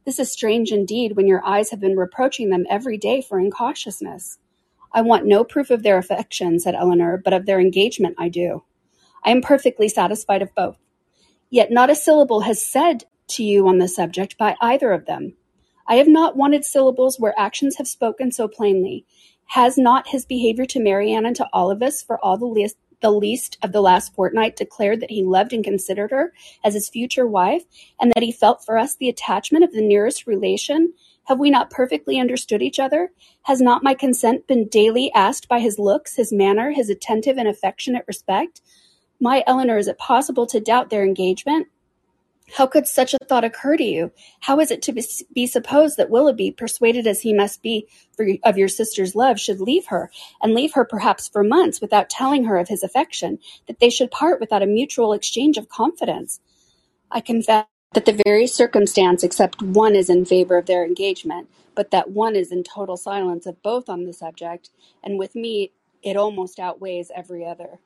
This 0.05 0.19
is 0.19 0.31
strange 0.31 0.71
indeed 0.71 1.17
when 1.17 1.27
your 1.27 1.45
eyes 1.45 1.71
have 1.71 1.81
been 1.81 1.97
reproaching 1.97 2.51
them 2.51 2.67
every 2.69 2.99
day 2.99 3.23
for 3.23 3.41
incautiousness. 3.41 4.39
I 4.93 5.03
want 5.03 5.27
no 5.27 5.45
proof 5.45 5.71
of 5.71 5.83
their 5.83 5.99
affection, 5.99 6.59
said 6.61 6.75
Elinor, 6.75 7.21
but 7.23 7.33
of 7.33 7.47
their 7.47 7.61
engagement 7.61 8.17
I 8.19 8.29
do. 8.29 8.65
I 9.25 9.31
am 9.31 9.43
perfectly 9.43 9.89
satisfied 9.89 10.43
of 10.43 10.55
both. 10.55 10.79
Yet 11.51 11.71
not 11.71 11.91
a 11.91 11.95
syllable 11.95 12.41
has 12.41 12.65
said 12.65 13.05
to 13.29 13.43
you 13.43 13.69
on 13.69 13.79
the 13.79 13.89
subject 13.89 14.39
by 14.39 14.57
either 14.61 14.93
of 14.93 15.07
them. 15.07 15.35
I 15.87 15.97
have 15.97 16.09
not 16.09 16.37
wanted 16.37 16.65
syllables 16.65 17.19
where 17.19 17.39
actions 17.39 17.77
have 17.77 17.89
spoken 17.89 18.31
so 18.33 18.49
plainly. 18.49 19.07
Has 19.47 19.79
not 19.79 20.09
his 20.09 20.27
behavior 20.27 20.67
to 20.67 20.81
Marianne 20.81 21.25
and 21.25 21.37
to 21.37 21.49
all 21.53 21.71
of 21.71 21.83
us 21.83 22.03
for 22.03 22.23
all 22.23 22.37
the 22.37 22.47
least 22.47 22.77
the 23.01 23.11
least 23.11 23.59
of 23.63 23.73
the 23.73 23.81
last 23.81 24.13
fortnight 24.15 24.57
declared 24.57 25.01
that 25.01 25.11
he 25.11 25.23
loved 25.23 25.53
and 25.53 25.63
considered 25.63 26.11
her 26.11 26.33
as 26.65 26.75
his 26.75 26.89
future 26.89 27.27
wife, 27.27 27.63
and 28.01 28.13
that 28.13 28.25
he 28.25 28.33
felt 28.33 28.65
for 28.65 28.77
us 28.77 28.97
the 28.97 29.09
attachment 29.09 29.65
of 29.65 29.73
the 29.73 29.81
nearest 29.81 30.27
relation? 30.27 30.93
Have 31.29 31.39
we 31.39 31.51
not 31.51 31.69
perfectly 31.69 32.19
understood 32.19 32.63
each 32.63 32.81
other? 32.81 33.13
Has 33.43 33.61
not 33.61 33.83
my 33.83 33.93
consent 33.93 34.47
been 34.47 34.67
daily 34.67 35.13
asked 35.13 35.47
by 35.47 35.61
his 35.61 35.79
looks, 35.79 36.17
his 36.17 36.33
manner, 36.33 36.71
his 36.71 36.89
attentive 36.89 37.37
and 37.37 37.47
affectionate 37.47 38.07
respect? 38.09 38.63
My 39.21 39.45
Elinor, 39.47 39.77
is 39.77 39.89
it 39.89 39.99
possible 39.99 40.47
to 40.47 40.59
doubt 40.59 40.89
their 40.89 41.05
engagement? 41.05 41.67
How 42.57 42.67
could 42.67 42.87
such 42.87 43.13
a 43.13 43.19
thought 43.29 43.45
occur 43.45 43.77
to 43.77 43.85
you? 43.85 44.11
How 44.41 44.59
is 44.59 44.71
it 44.71 44.81
to 44.81 45.27
be 45.35 45.47
supposed 45.47 45.99
that 45.99 46.09
Willoughby, 46.09 46.53
persuaded 46.53 47.07
as 47.07 47.21
he 47.21 47.35
must 47.35 47.61
be 47.61 47.87
of 48.43 48.57
your 48.57 48.69
sister's 48.69 49.15
love, 49.15 49.39
should 49.39 49.61
leave 49.61 49.85
her, 49.89 50.11
and 50.43 50.55
leave 50.55 50.73
her 50.73 50.87
perhaps 50.87 51.29
for 51.29 51.45
months 51.45 51.79
without 51.79 52.09
telling 52.09 52.45
her 52.45 52.57
of 52.57 52.69
his 52.69 52.83
affection, 52.83 53.39
that 53.67 53.81
they 53.81 53.91
should 53.91 54.11
part 54.11 54.41
without 54.41 54.63
a 54.63 54.67
mutual 54.67 55.13
exchange 55.13 55.59
of 55.59 55.69
confidence? 55.69 56.41
I 57.11 57.21
confess 57.21 57.67
that 57.93 58.05
the 58.05 58.21
very 58.25 58.47
circumstance 58.47 59.23
except 59.23 59.63
one 59.63 59.95
is 59.95 60.11
in 60.11 60.25
favor 60.25 60.57
of 60.57 60.67
their 60.67 60.85
engagement, 60.85 61.49
but 61.75 61.91
that 61.91 62.11
one 62.11 62.37
is 62.37 62.53
in 62.53 62.63
total 62.63 62.97
silence 62.97 63.47
of 63.47 63.63
both 63.63 63.89
on 63.89 64.05
the 64.05 64.13
subject, 64.13 64.71
and 65.03 65.19
with 65.19 65.35
me 65.35 65.73
it 66.03 66.17
almost 66.17 66.61
outweighs 66.61 67.11
every 67.15 67.45
other. 67.47 67.79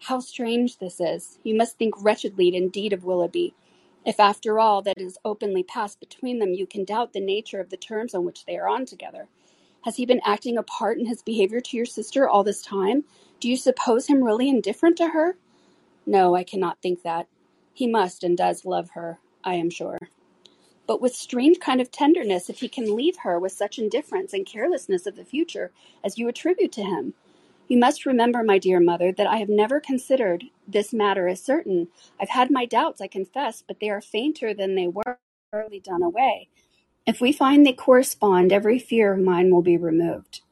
How 0.00 0.20
strange 0.20 0.78
this 0.78 1.00
is! 1.00 1.38
You 1.42 1.54
must 1.54 1.78
think 1.78 1.94
wretchedly 2.02 2.54
indeed 2.54 2.92
of 2.92 3.04
Willoughby 3.04 3.54
if 4.04 4.20
after 4.20 4.58
all 4.58 4.82
that 4.82 5.00
is 5.00 5.18
openly 5.24 5.62
passed 5.62 5.98
between 5.98 6.38
them 6.38 6.52
you 6.52 6.66
can 6.66 6.84
doubt 6.84 7.12
the 7.12 7.20
nature 7.20 7.60
of 7.60 7.70
the 7.70 7.76
terms 7.76 8.14
on 8.14 8.24
which 8.24 8.44
they 8.44 8.56
are 8.56 8.68
on 8.68 8.84
together. 8.84 9.28
Has 9.82 9.96
he 9.96 10.06
been 10.06 10.20
acting 10.24 10.56
a 10.56 10.62
part 10.62 10.98
in 10.98 11.06
his 11.06 11.22
behavior 11.22 11.60
to 11.60 11.76
your 11.76 11.86
sister 11.86 12.28
all 12.28 12.44
this 12.44 12.62
time? 12.62 13.04
Do 13.40 13.48
you 13.48 13.56
suppose 13.56 14.06
him 14.06 14.22
really 14.22 14.48
indifferent 14.48 14.96
to 14.98 15.08
her? 15.08 15.36
No, 16.06 16.34
I 16.34 16.44
cannot 16.44 16.80
think 16.82 17.02
that. 17.02 17.28
He 17.72 17.86
must 17.86 18.22
and 18.22 18.36
does 18.36 18.64
love 18.64 18.90
her, 18.90 19.18
I 19.44 19.54
am 19.54 19.70
sure. 19.70 19.98
But 20.86 21.00
with 21.00 21.14
strange 21.14 21.60
kind 21.60 21.80
of 21.80 21.90
tenderness 21.90 22.50
if 22.50 22.60
he 22.60 22.68
can 22.68 22.96
leave 22.96 23.18
her 23.18 23.38
with 23.38 23.52
such 23.52 23.78
indifference 23.78 24.32
and 24.32 24.44
carelessness 24.44 25.06
of 25.06 25.16
the 25.16 25.24
future 25.24 25.70
as 26.02 26.18
you 26.18 26.28
attribute 26.28 26.72
to 26.72 26.82
him. 26.82 27.14
You 27.68 27.78
must 27.78 28.04
remember, 28.04 28.42
my 28.42 28.58
dear 28.58 28.80
mother, 28.80 29.10
that 29.12 29.26
I 29.26 29.38
have 29.38 29.48
never 29.48 29.80
considered 29.80 30.44
this 30.68 30.92
matter 30.92 31.28
as 31.28 31.42
certain. 31.42 31.88
I've 32.20 32.28
had 32.28 32.50
my 32.50 32.66
doubts, 32.66 33.00
I 33.00 33.06
confess, 33.06 33.62
but 33.66 33.80
they 33.80 33.88
are 33.88 34.02
fainter 34.02 34.52
than 34.52 34.74
they 34.74 34.88
were 34.88 35.18
early 35.52 35.80
done 35.80 36.02
away. 36.02 36.48
If 37.06 37.20
we 37.20 37.32
find 37.32 37.64
they 37.64 37.72
correspond, 37.72 38.52
every 38.52 38.78
fear 38.78 39.14
of 39.14 39.20
mine 39.20 39.50
will 39.50 39.62
be 39.62 39.76
removed. 39.78 40.42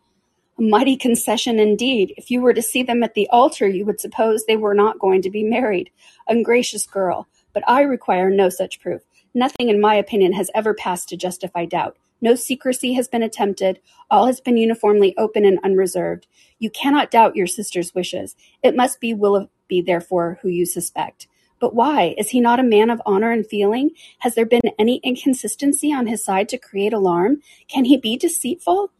A 0.58 0.62
mighty 0.62 0.96
concession 0.96 1.58
indeed. 1.58 2.14
If 2.16 2.30
you 2.30 2.40
were 2.40 2.54
to 2.54 2.62
see 2.62 2.82
them 2.82 3.02
at 3.02 3.14
the 3.14 3.28
altar, 3.28 3.66
you 3.66 3.84
would 3.84 4.00
suppose 4.00 4.44
they 4.44 4.56
were 4.56 4.74
not 4.74 4.98
going 4.98 5.22
to 5.22 5.30
be 5.30 5.44
married. 5.44 5.90
Ungracious 6.28 6.86
girl. 6.86 7.26
But 7.52 7.64
I 7.68 7.82
require 7.82 8.30
no 8.30 8.48
such 8.48 8.80
proof. 8.80 9.02
Nothing, 9.34 9.68
in 9.68 9.80
my 9.80 9.94
opinion, 9.94 10.32
has 10.34 10.50
ever 10.54 10.74
passed 10.74 11.08
to 11.08 11.16
justify 11.16 11.64
doubt. 11.64 11.96
No 12.20 12.34
secrecy 12.34 12.92
has 12.94 13.08
been 13.08 13.22
attempted. 13.22 13.80
All 14.10 14.26
has 14.26 14.40
been 14.40 14.56
uniformly 14.56 15.14
open 15.18 15.44
and 15.44 15.58
unreserved. 15.64 16.28
You 16.58 16.70
cannot 16.70 17.10
doubt 17.10 17.36
your 17.36 17.48
sister's 17.48 17.94
wishes. 17.94 18.36
It 18.62 18.76
must 18.76 19.00
be 19.00 19.12
Willoughby, 19.12 19.82
therefore, 19.82 20.38
who 20.42 20.48
you 20.48 20.64
suspect. 20.64 21.26
But 21.58 21.74
why? 21.74 22.14
Is 22.18 22.30
he 22.30 22.40
not 22.40 22.60
a 22.60 22.64
man 22.64 22.90
of 22.90 23.02
honor 23.06 23.32
and 23.32 23.46
feeling? 23.46 23.90
Has 24.18 24.34
there 24.34 24.46
been 24.46 24.60
any 24.78 25.00
inconsistency 25.02 25.92
on 25.92 26.06
his 26.06 26.24
side 26.24 26.48
to 26.50 26.58
create 26.58 26.92
alarm? 26.92 27.40
Can 27.68 27.84
he 27.84 27.96
be 27.96 28.16
deceitful? 28.16 28.90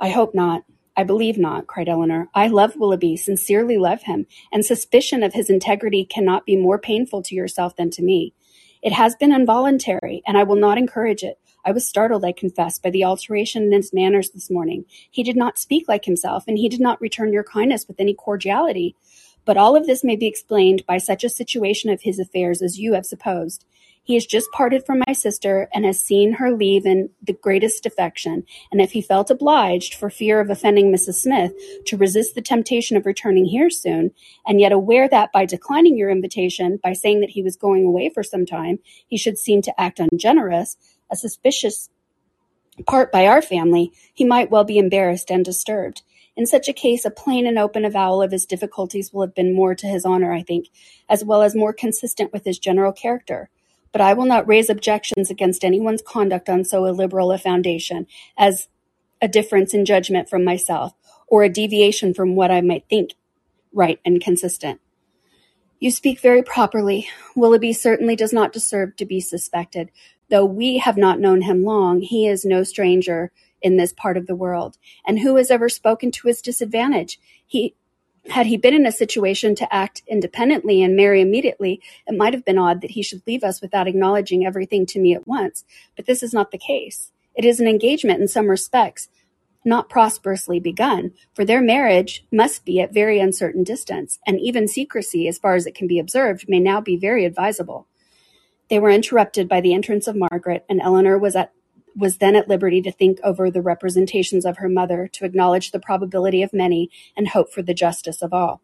I 0.00 0.10
hope 0.10 0.34
not. 0.34 0.64
I 0.96 1.04
believe 1.04 1.36
not, 1.36 1.66
cried 1.66 1.88
Elinor. 1.88 2.28
I 2.34 2.46
love 2.46 2.76
Willoughby, 2.76 3.16
sincerely 3.16 3.76
love 3.76 4.02
him, 4.02 4.26
and 4.50 4.64
suspicion 4.64 5.22
of 5.22 5.34
his 5.34 5.50
integrity 5.50 6.04
cannot 6.04 6.46
be 6.46 6.56
more 6.56 6.78
painful 6.78 7.22
to 7.24 7.34
yourself 7.34 7.76
than 7.76 7.90
to 7.90 8.02
me. 8.02 8.32
It 8.82 8.92
has 8.92 9.14
been 9.14 9.32
involuntary, 9.32 10.22
and 10.26 10.38
I 10.38 10.44
will 10.44 10.56
not 10.56 10.78
encourage 10.78 11.22
it. 11.22 11.38
I 11.66 11.72
was 11.72 11.86
startled, 11.86 12.24
I 12.24 12.32
confess, 12.32 12.78
by 12.78 12.90
the 12.90 13.04
alteration 13.04 13.64
in 13.64 13.72
his 13.72 13.92
manners 13.92 14.30
this 14.30 14.50
morning. 14.50 14.84
He 15.10 15.22
did 15.22 15.36
not 15.36 15.58
speak 15.58 15.86
like 15.88 16.04
himself, 16.04 16.44
and 16.46 16.56
he 16.56 16.68
did 16.68 16.80
not 16.80 17.00
return 17.00 17.32
your 17.32 17.44
kindness 17.44 17.86
with 17.88 18.00
any 18.00 18.14
cordiality. 18.14 18.94
But 19.44 19.56
all 19.56 19.76
of 19.76 19.86
this 19.86 20.02
may 20.02 20.16
be 20.16 20.26
explained 20.26 20.84
by 20.86 20.98
such 20.98 21.24
a 21.24 21.28
situation 21.28 21.90
of 21.90 22.02
his 22.02 22.18
affairs 22.18 22.62
as 22.62 22.78
you 22.78 22.94
have 22.94 23.04
supposed. 23.04 23.64
He 24.06 24.14
has 24.14 24.24
just 24.24 24.48
parted 24.52 24.86
from 24.86 25.02
my 25.04 25.12
sister, 25.12 25.68
and 25.74 25.84
has 25.84 25.98
seen 25.98 26.34
her 26.34 26.52
leave 26.52 26.86
in 26.86 27.10
the 27.20 27.32
greatest 27.32 27.86
affection, 27.86 28.44
and 28.70 28.80
if 28.80 28.92
he 28.92 29.02
felt 29.02 29.32
obliged, 29.32 29.94
for 29.94 30.10
fear 30.10 30.38
of 30.38 30.48
offending 30.48 30.92
Mrs. 30.92 31.14
Smith, 31.14 31.52
to 31.86 31.96
resist 31.96 32.36
the 32.36 32.40
temptation 32.40 32.96
of 32.96 33.04
returning 33.04 33.46
here 33.46 33.68
soon, 33.68 34.12
and 34.46 34.60
yet 34.60 34.70
aware 34.70 35.08
that 35.08 35.32
by 35.32 35.44
declining 35.44 35.98
your 35.98 36.08
invitation, 36.08 36.78
by 36.84 36.92
saying 36.92 37.20
that 37.20 37.30
he 37.30 37.42
was 37.42 37.56
going 37.56 37.84
away 37.84 38.08
for 38.08 38.22
some 38.22 38.46
time, 38.46 38.78
he 39.08 39.16
should 39.16 39.38
seem 39.38 39.60
to 39.62 39.80
act 39.80 39.98
ungenerous, 39.98 40.76
a 41.10 41.16
suspicious 41.16 41.90
part 42.86 43.10
by 43.10 43.26
our 43.26 43.42
family, 43.42 43.90
he 44.14 44.24
might 44.24 44.52
well 44.52 44.64
be 44.64 44.78
embarrassed 44.78 45.32
and 45.32 45.44
disturbed. 45.44 46.02
In 46.36 46.46
such 46.46 46.68
a 46.68 46.72
case, 46.72 47.04
a 47.04 47.10
plain 47.10 47.44
and 47.44 47.58
open 47.58 47.84
avowal 47.84 48.22
of 48.22 48.30
his 48.30 48.46
difficulties 48.46 49.12
will 49.12 49.22
have 49.22 49.34
been 49.34 49.54
more 49.54 49.74
to 49.74 49.86
his 49.88 50.04
honor, 50.04 50.32
I 50.32 50.42
think, 50.42 50.68
as 51.08 51.24
well 51.24 51.42
as 51.42 51.56
more 51.56 51.72
consistent 51.72 52.32
with 52.32 52.44
his 52.44 52.58
general 52.58 52.92
character. 52.92 53.50
But 53.92 54.00
I 54.00 54.12
will 54.12 54.26
not 54.26 54.46
raise 54.46 54.68
objections 54.68 55.30
against 55.30 55.64
anyone's 55.64 56.02
conduct 56.02 56.48
on 56.48 56.64
so 56.64 56.84
illiberal 56.84 57.32
a 57.32 57.38
foundation 57.38 58.06
as 58.36 58.68
a 59.22 59.28
difference 59.28 59.72
in 59.72 59.84
judgment 59.84 60.28
from 60.28 60.44
myself, 60.44 60.94
or 61.26 61.42
a 61.42 61.48
deviation 61.48 62.12
from 62.12 62.36
what 62.36 62.50
I 62.50 62.60
might 62.60 62.84
think 62.88 63.14
right 63.72 64.00
and 64.04 64.20
consistent. 64.20 64.80
You 65.78 65.90
speak 65.90 66.20
very 66.20 66.42
properly. 66.42 67.08
Willoughby 67.34 67.72
certainly 67.72 68.16
does 68.16 68.32
not 68.32 68.52
deserve 68.52 68.96
to 68.96 69.04
be 69.04 69.20
suspected, 69.20 69.90
Though 70.28 70.44
we 70.44 70.78
have 70.78 70.96
not 70.96 71.20
known 71.20 71.42
him 71.42 71.62
long, 71.62 72.00
he 72.00 72.26
is 72.26 72.44
no 72.44 72.64
stranger 72.64 73.30
in 73.62 73.76
this 73.76 73.92
part 73.92 74.16
of 74.16 74.26
the 74.26 74.34
world. 74.34 74.76
And 75.06 75.20
who 75.20 75.36
has 75.36 75.50
ever 75.50 75.68
spoken 75.68 76.10
to 76.12 76.28
his 76.28 76.42
disadvantage? 76.42 77.20
He 77.46 77.74
had 78.30 78.46
he 78.46 78.56
been 78.56 78.74
in 78.74 78.86
a 78.86 78.92
situation 78.92 79.54
to 79.56 79.74
act 79.74 80.02
independently 80.06 80.82
and 80.82 80.96
marry 80.96 81.20
immediately, 81.20 81.80
it 82.06 82.16
might 82.16 82.34
have 82.34 82.44
been 82.44 82.58
odd 82.58 82.80
that 82.80 82.92
he 82.92 83.02
should 83.02 83.22
leave 83.26 83.44
us 83.44 83.60
without 83.60 83.88
acknowledging 83.88 84.44
everything 84.44 84.86
to 84.86 85.00
me 85.00 85.14
at 85.14 85.26
once. 85.26 85.64
But 85.94 86.06
this 86.06 86.22
is 86.22 86.32
not 86.32 86.50
the 86.50 86.58
case. 86.58 87.12
It 87.34 87.44
is 87.44 87.60
an 87.60 87.68
engagement 87.68 88.20
in 88.20 88.28
some 88.28 88.48
respects, 88.48 89.08
not 89.64 89.88
prosperously 89.88 90.60
begun, 90.60 91.12
for 91.34 91.44
their 91.44 91.60
marriage 91.60 92.24
must 92.32 92.64
be 92.64 92.80
at 92.80 92.94
very 92.94 93.20
uncertain 93.20 93.64
distance, 93.64 94.18
and 94.26 94.40
even 94.40 94.68
secrecy, 94.68 95.28
as 95.28 95.38
far 95.38 95.54
as 95.54 95.66
it 95.66 95.74
can 95.74 95.86
be 95.86 95.98
observed, 95.98 96.46
may 96.48 96.60
now 96.60 96.80
be 96.80 96.96
very 96.96 97.24
advisable. 97.24 97.86
They 98.70 98.78
were 98.78 98.90
interrupted 98.90 99.48
by 99.48 99.60
the 99.60 99.74
entrance 99.74 100.06
of 100.06 100.16
Margaret, 100.16 100.64
and 100.68 100.80
Elinor 100.80 101.18
was 101.18 101.36
at 101.36 101.52
was 101.96 102.18
then 102.18 102.36
at 102.36 102.48
liberty 102.48 102.82
to 102.82 102.92
think 102.92 103.18
over 103.24 103.50
the 103.50 103.62
representations 103.62 104.44
of 104.44 104.58
her 104.58 104.68
mother, 104.68 105.08
to 105.12 105.24
acknowledge 105.24 105.70
the 105.70 105.80
probability 105.80 106.42
of 106.42 106.52
many, 106.52 106.90
and 107.16 107.28
hope 107.28 107.52
for 107.52 107.62
the 107.62 107.74
justice 107.74 108.22
of 108.22 108.32
all. 108.32 108.60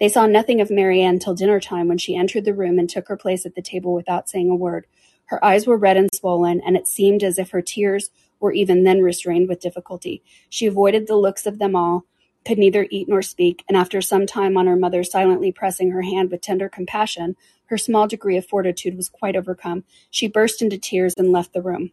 They 0.00 0.08
saw 0.08 0.26
nothing 0.26 0.60
of 0.60 0.70
Marianne 0.70 1.18
till 1.18 1.34
dinner 1.34 1.60
time, 1.60 1.88
when 1.88 1.98
she 1.98 2.16
entered 2.16 2.44
the 2.44 2.54
room 2.54 2.78
and 2.78 2.88
took 2.88 3.08
her 3.08 3.16
place 3.16 3.44
at 3.46 3.54
the 3.54 3.62
table 3.62 3.92
without 3.92 4.28
saying 4.28 4.50
a 4.50 4.56
word. 4.56 4.86
Her 5.26 5.44
eyes 5.44 5.66
were 5.66 5.76
red 5.76 5.96
and 5.96 6.08
swollen, 6.12 6.60
and 6.60 6.76
it 6.76 6.88
seemed 6.88 7.22
as 7.22 7.38
if 7.38 7.50
her 7.50 7.62
tears 7.62 8.10
were 8.40 8.52
even 8.52 8.84
then 8.84 9.00
restrained 9.00 9.48
with 9.48 9.60
difficulty. 9.60 10.22
She 10.48 10.66
avoided 10.66 11.06
the 11.06 11.16
looks 11.16 11.46
of 11.46 11.58
them 11.58 11.76
all, 11.76 12.04
could 12.44 12.58
neither 12.58 12.88
eat 12.90 13.08
nor 13.08 13.22
speak, 13.22 13.64
and 13.68 13.76
after 13.76 14.00
some 14.00 14.26
time 14.26 14.56
on 14.56 14.66
her 14.66 14.76
mother 14.76 15.04
silently 15.04 15.52
pressing 15.52 15.90
her 15.90 16.02
hand 16.02 16.30
with 16.30 16.40
tender 16.40 16.68
compassion, 16.68 17.36
her 17.66 17.78
small 17.78 18.08
degree 18.08 18.36
of 18.36 18.44
fortitude 18.44 18.96
was 18.96 19.08
quite 19.08 19.36
overcome. 19.36 19.84
She 20.10 20.26
burst 20.26 20.60
into 20.60 20.76
tears 20.76 21.14
and 21.16 21.30
left 21.30 21.52
the 21.52 21.62
room. 21.62 21.92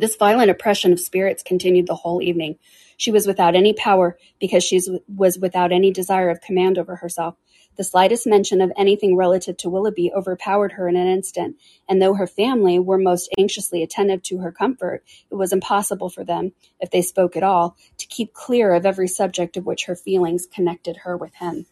This 0.00 0.14
violent 0.14 0.48
oppression 0.48 0.92
of 0.92 1.00
spirits 1.00 1.42
continued 1.42 1.88
the 1.88 1.96
whole 1.96 2.22
evening. 2.22 2.56
She 2.96 3.10
was 3.10 3.26
without 3.26 3.56
any 3.56 3.72
power 3.72 4.16
because 4.38 4.62
she 4.62 4.80
was 5.08 5.40
without 5.40 5.72
any 5.72 5.90
desire 5.90 6.30
of 6.30 6.40
command 6.40 6.78
over 6.78 6.94
herself. 6.94 7.34
The 7.74 7.82
slightest 7.82 8.24
mention 8.24 8.60
of 8.60 8.70
anything 8.76 9.16
relative 9.16 9.56
to 9.56 9.68
Willoughby 9.68 10.12
overpowered 10.12 10.72
her 10.72 10.88
in 10.88 10.94
an 10.94 11.08
instant, 11.08 11.56
and 11.88 12.00
though 12.00 12.14
her 12.14 12.28
family 12.28 12.78
were 12.78 12.96
most 12.96 13.28
anxiously 13.36 13.82
attentive 13.82 14.22
to 14.24 14.38
her 14.38 14.52
comfort, 14.52 15.02
it 15.32 15.34
was 15.34 15.52
impossible 15.52 16.10
for 16.10 16.22
them, 16.22 16.52
if 16.78 16.92
they 16.92 17.02
spoke 17.02 17.34
at 17.34 17.42
all, 17.42 17.76
to 17.96 18.06
keep 18.06 18.32
clear 18.32 18.74
of 18.74 18.86
every 18.86 19.08
subject 19.08 19.56
of 19.56 19.66
which 19.66 19.86
her 19.86 19.96
feelings 19.96 20.46
connected 20.46 20.98
her 20.98 21.16
with 21.16 21.34
him. 21.34 21.66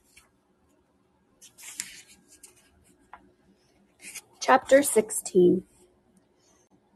Chapter 4.40 4.82
16 4.82 5.62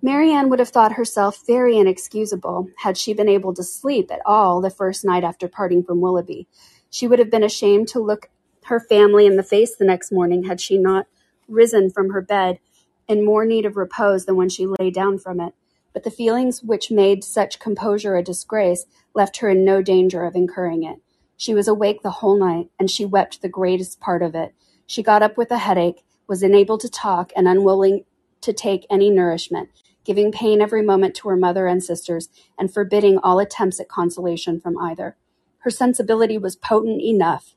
Marianne 0.03 0.49
would 0.49 0.61
have 0.61 0.71
thought 0.71 0.93
herself 0.93 1.47
very 1.47 1.77
inexcusable 1.77 2.71
had 2.79 2.97
she 2.97 3.13
been 3.13 3.29
able 3.29 3.53
to 3.53 3.63
sleep 3.63 4.11
at 4.11 4.23
all 4.25 4.61
the 4.63 4.71
first 4.71 5.05
night 5.05 5.25
after 5.25 5.47
parting 5.47 5.83
from 5.83 6.01
Willoughby. 6.01 6.49
She 6.89 7.07
would 7.07 7.19
have 7.19 7.31
been 7.31 7.45
ashamed 7.45 7.89
to 7.89 8.01
look 8.01 8.31
her 8.65 8.81
family 8.81 9.27
in 9.27 9.37
the 9.37 9.43
face 9.43 9.77
the 9.77 9.85
next 9.85 10.11
morning 10.11 10.45
had 10.45 10.59
she 10.59 10.79
not 10.79 11.07
risen 11.49 11.91
from 11.91 12.11
her 12.11 12.23
bed 12.23 12.61
in 13.09 13.25
more 13.25 13.45
need 13.45 13.67
of 13.67 13.77
repose 13.77 14.25
than 14.25 14.37
when 14.37 14.49
she 14.49 14.67
lay 14.67 14.91
down 14.91 15.19
from 15.19 15.39
it. 15.39 15.53
But 15.93 16.05
the 16.05 16.11
feelings 16.11 16.63
which 16.63 16.91
made 16.91 17.23
such 17.23 17.59
composure 17.59 18.17
a 18.17 18.23
disgrace 18.23 18.87
left 19.15 19.39
her 19.39 19.51
in 19.51 19.65
no 19.65 19.83
danger 19.83 20.25
of 20.25 20.35
incurring 20.35 20.83
it. 20.83 21.01
She 21.37 21.53
was 21.53 21.69
awake 21.69 22.03
the 22.03 22.11
whole 22.11 22.39
night, 22.39 22.71
and 22.79 22.91
she 22.91 23.05
wept 23.05 23.43
the 23.43 23.49
greatest 23.49 24.01
part 24.01 24.23
of 24.23 24.35
it. 24.35 24.55
She 24.87 25.03
got 25.03 25.23
up 25.23 25.37
with 25.37 25.51
a 25.51 25.59
headache, 25.59 26.05
was 26.27 26.43
unable 26.43 26.79
to 26.79 26.89
talk, 26.89 27.33
and 27.35 27.49
unwilling 27.49 28.05
to 28.43 28.53
take 28.53 28.87
any 28.89 29.11
nourishment, 29.11 29.69
giving 30.05 30.33
pain 30.33 30.61
every 30.61 30.83
moment 30.83 31.15
to 31.17 31.29
her 31.29 31.37
mother 31.37 31.67
and 31.67 31.83
sisters, 31.83 32.29
and 32.59 32.73
forbidding 32.73 33.19
all 33.19 33.39
attempts 33.39 33.81
at 33.81 33.89
consolation 33.89 34.61
from 34.61 34.79
either. 34.79 35.17
Her 35.59 35.71
sensibility 35.71 36.39
was 36.39 36.57
potent 36.57 37.03
enough 37.03 37.55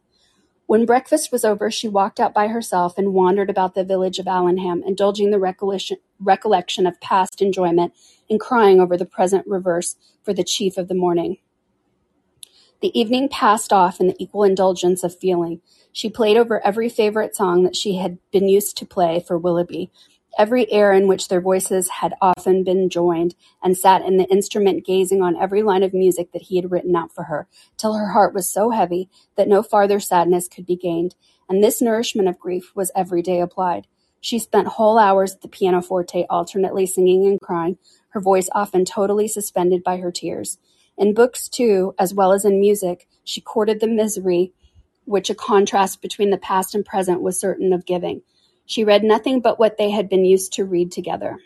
when 0.66 0.86
breakfast 0.86 1.32
was 1.32 1.44
over, 1.44 1.70
she 1.70 1.88
walked 1.88 2.20
out 2.20 2.34
by 2.34 2.48
herself 2.48 2.98
and 2.98 3.14
wandered 3.14 3.50
about 3.50 3.76
the 3.76 3.84
village 3.84 4.18
of 4.18 4.28
Allenham, 4.28 4.82
indulging 4.86 5.30
the 5.30 5.40
recollection, 5.40 5.98
recollection 6.20 6.88
of 6.88 7.00
past 7.02 7.42
enjoyment 7.42 7.94
and 8.30 8.40
crying 8.40 8.80
over 8.80 8.96
the 8.96 9.06
present 9.06 9.46
reverse 9.46 9.96
for 10.24 10.34
the 10.34 10.44
chief 10.44 10.78
of 10.78 10.88
the 10.88 10.96
morning. 10.96 11.38
The 12.82 12.98
evening 12.98 13.30
passed 13.30 13.72
off 13.72 14.00
in 14.00 14.08
the 14.08 14.16
equal 14.20 14.44
indulgence 14.44 15.04
of 15.04 15.18
feeling. 15.18 15.62
She 15.92 16.10
played 16.10 16.38
over 16.38 16.66
every 16.66 16.90
favorite 16.90 17.36
song 17.36 17.64
that 17.64 17.76
she 17.76 17.98
had 17.98 18.18
been 18.32 18.48
used 18.48 18.78
to 18.78 18.86
play 18.86 19.20
for 19.26 19.38
Willoughby, 19.38 19.92
every 20.38 20.72
air 20.72 20.91
in 20.93 21.08
which 21.08 21.28
their 21.28 21.41
voices 21.41 21.89
had 21.89 22.13
often 22.22 22.63
been 22.63 22.89
joined, 22.89 23.36
and 23.62 23.78
sat 23.78 24.02
in 24.04 24.17
the 24.17 24.26
instrument 24.26 24.86
gazing 24.86 25.22
on 25.22 25.36
every 25.36 25.62
line 25.62 25.84
of 25.84 25.93
music 25.93 26.32
that 26.32 26.43
he 26.43 26.56
had 26.56 26.72
written 26.72 26.96
out 26.96 27.13
for 27.13 27.24
her, 27.24 27.48
till 27.78 27.93
her 27.93 28.12
heart 28.12 28.34
was 28.34 28.50
so 28.50 28.69
heavy 28.72 29.10
that 29.36 29.48
no 29.48 29.62
farther 29.62 30.00
sadness 30.00 30.48
could 30.48 30.65
be 30.65 30.76
gained, 30.76 31.15
and 31.50 31.63
this 31.63 31.82
nourishment 31.82 32.28
of 32.28 32.39
grief 32.39 32.72
was 32.76 32.91
every 32.96 33.22
day 33.22 33.39
applied. 33.39 33.88
She 34.22 34.39
spent 34.39 34.69
whole 34.69 34.98
hours 34.98 35.34
at 35.34 35.41
the 35.41 35.50
pianoforte, 35.50 36.26
alternately 36.30 36.86
singing 36.86 37.26
and 37.28 37.41
crying, 37.41 37.78
her 38.10 38.22
voice 38.22 38.48
often 38.54 38.86
totally 38.86 39.28
suspended 39.28 39.84
by 39.84 39.98
her 39.98 40.12
tears. 40.12 40.58
In 40.98 41.13
books, 41.13 41.50
too, 41.50 41.93
as 42.00 42.13
well 42.13 42.32
as 42.32 42.46
in 42.46 42.60
music, 42.60 43.08
she 43.24 43.41
courted 43.41 43.80
the 43.80 43.88
misery 43.88 44.54
which 45.06 45.30
a 45.30 45.36
contrast 45.36 46.02
between 46.02 46.30
the 46.30 46.38
past 46.38 46.74
and 46.74 46.86
present 46.86 47.22
was 47.22 47.39
certain 47.39 47.74
of 47.74 47.86
giving. 47.86 48.22
She 48.65 48.84
read 48.84 49.04
nothing 49.04 49.41
but 49.41 49.60
what 49.60 49.78
they 49.78 49.89
had 49.89 50.10
been 50.10 50.26
used 50.26 50.54
to 50.54 50.65
read 50.65 50.91
together. 50.91 51.39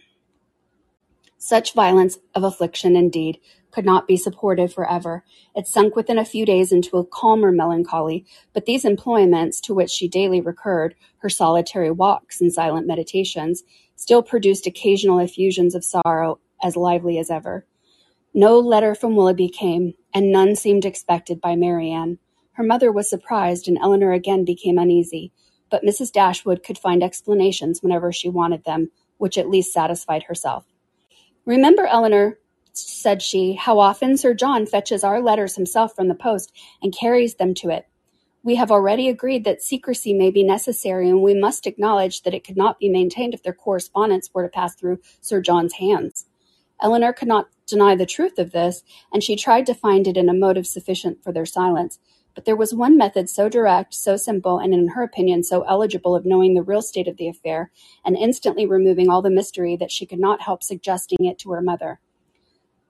Such 1.37 1.73
violence 1.73 2.17
of 2.35 2.43
affliction, 2.43 2.95
indeed, 2.95 3.39
could 3.71 3.85
not 3.85 4.07
be 4.07 4.17
supported 4.17 4.73
for 4.73 4.89
ever. 4.89 5.23
It 5.55 5.67
sunk 5.67 5.95
within 5.95 6.17
a 6.17 6.25
few 6.25 6.45
days 6.45 6.71
into 6.71 6.97
a 6.97 7.05
calmer 7.05 7.51
melancholy, 7.51 8.25
but 8.53 8.65
these 8.65 8.85
employments, 8.85 9.61
to 9.61 9.73
which 9.73 9.91
she 9.91 10.07
daily 10.07 10.41
recurred, 10.41 10.95
her 11.19 11.29
solitary 11.29 11.91
walks 11.91 12.41
and 12.41 12.51
silent 12.51 12.87
meditations, 12.87 13.63
still 13.95 14.23
produced 14.23 14.67
occasional 14.67 15.19
effusions 15.19 15.75
of 15.75 15.85
sorrow 15.85 16.39
as 16.63 16.75
lively 16.75 17.19
as 17.19 17.29
ever. 17.29 17.65
No 18.33 18.59
letter 18.59 18.95
from 18.95 19.15
Willoughby 19.15 19.49
came, 19.49 19.93
and 20.13 20.31
none 20.31 20.55
seemed 20.55 20.85
expected 20.85 21.39
by 21.39 21.55
Marianne. 21.55 22.19
Her 22.53 22.63
mother 22.63 22.91
was 22.91 23.09
surprised, 23.09 23.67
and 23.67 23.77
Elinor 23.77 24.11
again 24.11 24.43
became 24.43 24.77
uneasy 24.77 25.31
but 25.69 25.83
Mrs. 25.83 26.11
Dashwood 26.11 26.63
could 26.63 26.77
find 26.77 27.03
explanations 27.03 27.81
whenever 27.81 28.11
she 28.11 28.29
wanted 28.29 28.63
them, 28.63 28.91
which 29.17 29.37
at 29.37 29.49
least 29.49 29.73
satisfied 29.73 30.23
herself. 30.23 30.65
Remember, 31.45 31.85
Elinor, 31.85 32.39
said 32.73 33.21
she, 33.21 33.53
how 33.53 33.79
often 33.79 34.17
Sir 34.17 34.33
John 34.33 34.65
fetches 34.65 35.03
our 35.03 35.21
letters 35.21 35.55
himself 35.55 35.95
from 35.95 36.07
the 36.07 36.15
post 36.15 36.51
and 36.81 36.95
carries 36.97 37.35
them 37.35 37.53
to 37.55 37.69
it. 37.69 37.87
We 38.43 38.55
have 38.55 38.71
already 38.71 39.09
agreed 39.09 39.43
that 39.45 39.61
secrecy 39.61 40.13
may 40.13 40.31
be 40.31 40.43
necessary, 40.43 41.09
and 41.09 41.21
we 41.21 41.33
must 41.33 41.67
acknowledge 41.67 42.21
that 42.21 42.33
it 42.33 42.43
could 42.45 42.57
not 42.57 42.79
be 42.79 42.89
maintained 42.89 43.33
if 43.33 43.43
their 43.43 43.53
correspondence 43.53 44.29
were 44.33 44.43
to 44.43 44.49
pass 44.49 44.75
through 44.75 44.99
Sir 45.21 45.41
John's 45.41 45.73
hands. 45.73 46.25
Elinor 46.81 47.13
could 47.13 47.27
not 47.27 47.47
deny 47.65 47.95
the 47.95 48.05
truth 48.05 48.37
of 48.37 48.51
this, 48.51 48.83
and 49.11 49.23
she 49.23 49.35
tried 49.35 49.65
to 49.65 49.73
find 49.73 50.07
it 50.07 50.17
in 50.17 50.29
a 50.29 50.33
motive 50.33 50.67
sufficient 50.67 51.23
for 51.23 51.33
their 51.33 51.45
silence, 51.45 51.99
but 52.37 52.45
there 52.45 52.55
was 52.55 52.71
one 52.71 52.95
method 52.99 53.27
so 53.27 53.49
direct, 53.49 53.95
so 53.95 54.15
simple, 54.15 54.59
and 54.59 54.71
in 54.71 54.89
her 54.89 55.01
opinion 55.01 55.41
so 55.41 55.63
eligible 55.63 56.15
of 56.15 56.23
knowing 56.23 56.53
the 56.53 56.61
real 56.61 56.83
state 56.83 57.07
of 57.07 57.17
the 57.17 57.27
affair, 57.27 57.71
and 58.05 58.15
instantly 58.15 58.67
removing 58.67 59.09
all 59.09 59.23
the 59.23 59.31
mystery, 59.31 59.75
that 59.75 59.89
she 59.89 60.05
could 60.05 60.19
not 60.19 60.43
help 60.43 60.61
suggesting 60.61 61.25
it 61.25 61.39
to 61.39 61.49
her 61.49 61.63
mother. 61.63 61.99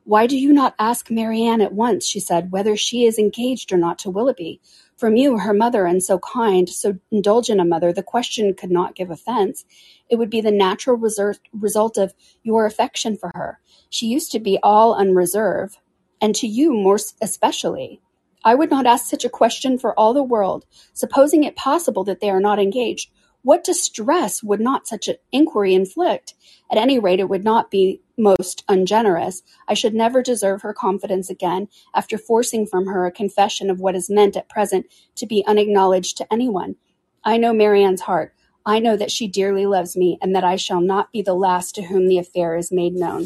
Why 0.03 0.27
do 0.27 0.37
you 0.37 0.51
not 0.51 0.75
ask 0.77 1.09
Marianne 1.09 1.61
at 1.61 1.71
once, 1.71 2.05
she 2.05 2.19
said, 2.19 2.51
whether 2.51 2.75
she 2.75 3.05
is 3.05 3.17
engaged 3.17 3.71
or 3.71 3.77
not 3.77 3.97
to 3.99 4.09
Willoughby? 4.09 4.59
From 4.97 5.15
you, 5.15 5.37
her 5.37 5.53
mother, 5.53 5.85
and 5.85 6.03
so 6.03 6.19
kind, 6.19 6.67
so 6.67 6.97
indulgent 7.09 7.61
a 7.61 7.63
mother, 7.63 7.93
the 7.93 8.03
question 8.03 8.53
could 8.53 8.69
not 8.69 8.95
give 8.95 9.09
offence. 9.09 9.63
It 10.09 10.17
would 10.17 10.29
be 10.29 10.41
the 10.41 10.51
natural 10.51 10.97
result 10.97 11.97
of 11.97 12.13
your 12.43 12.65
affection 12.65 13.15
for 13.15 13.31
her. 13.33 13.61
She 13.89 14.07
used 14.07 14.33
to 14.33 14.41
be 14.41 14.59
all 14.61 14.93
unreserve, 14.93 15.77
and 16.19 16.35
to 16.35 16.47
you 16.47 16.73
more 16.73 16.99
especially. 17.21 18.01
I 18.47 18.55
would 18.55 18.71
not 18.71 18.85
ask 18.85 19.09
such 19.09 19.25
a 19.25 19.29
question 19.29 19.77
for 19.77 19.93
all 19.99 20.13
the 20.13 20.23
world. 20.23 20.65
Supposing 20.93 21.43
it 21.43 21.57
possible 21.57 22.05
that 22.05 22.21
they 22.21 22.29
are 22.29 22.39
not 22.39 22.59
engaged, 22.59 23.11
what 23.41 23.61
distress 23.61 24.41
would 24.41 24.61
not 24.61 24.87
such 24.87 25.09
an 25.09 25.17
inquiry 25.33 25.73
inflict? 25.73 26.33
At 26.71 26.77
any 26.77 26.97
rate, 26.97 27.19
it 27.19 27.27
would 27.27 27.43
not 27.43 27.69
be 27.69 27.99
most 28.17 28.63
ungenerous. 28.69 29.43
I 29.67 29.73
should 29.73 29.93
never 29.93 30.21
deserve 30.21 30.61
her 30.61 30.73
confidence 30.73 31.29
again, 31.29 31.67
after 31.93 32.17
forcing 32.17 32.65
from 32.65 32.85
her 32.85 33.05
a 33.05 33.11
confession 33.11 33.69
of 33.69 33.81
what 33.81 33.97
is 33.97 34.09
meant 34.09 34.37
at 34.37 34.47
present 34.47 34.85
to 35.15 35.25
be 35.25 35.43
unacknowledged 35.45 36.15
to 36.15 36.33
anyone. 36.33 36.77
I 37.25 37.35
know 37.35 37.51
Marianne's 37.51 38.01
heart. 38.03 38.33
I 38.65 38.79
know 38.79 38.95
that 38.95 39.11
she 39.11 39.27
dearly 39.27 39.65
loves 39.65 39.97
me, 39.97 40.19
and 40.21 40.33
that 40.33 40.45
I 40.45 40.55
shall 40.55 40.79
not 40.79 41.11
be 41.11 41.21
the 41.21 41.33
last 41.33 41.75
to 41.75 41.83
whom 41.83 42.07
the 42.07 42.17
affair 42.17 42.55
is 42.55 42.71
made 42.71 42.93
known. 42.93 43.25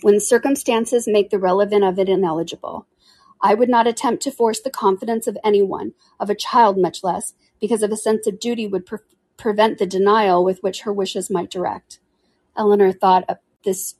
When 0.00 0.20
circumstances 0.20 1.08
make 1.08 1.30
the 1.30 1.40
relevant 1.40 1.82
of 1.82 1.98
it 1.98 2.08
ineligible. 2.08 2.86
I 3.40 3.54
would 3.54 3.68
not 3.68 3.86
attempt 3.86 4.22
to 4.24 4.30
force 4.30 4.60
the 4.60 4.70
confidence 4.70 5.26
of 5.26 5.38
anyone, 5.44 5.94
of 6.18 6.30
a 6.30 6.34
child 6.34 6.76
much 6.76 7.02
less, 7.04 7.34
because 7.60 7.82
of 7.82 7.92
a 7.92 7.96
sense 7.96 8.26
of 8.26 8.40
duty 8.40 8.66
would 8.66 8.86
pre- 8.86 8.98
prevent 9.36 9.78
the 9.78 9.86
denial 9.86 10.44
with 10.44 10.62
which 10.62 10.82
her 10.82 10.92
wishes 10.92 11.30
might 11.30 11.50
direct. 11.50 12.00
Elinor 12.56 12.92
thought 12.92 13.38
this 13.64 13.94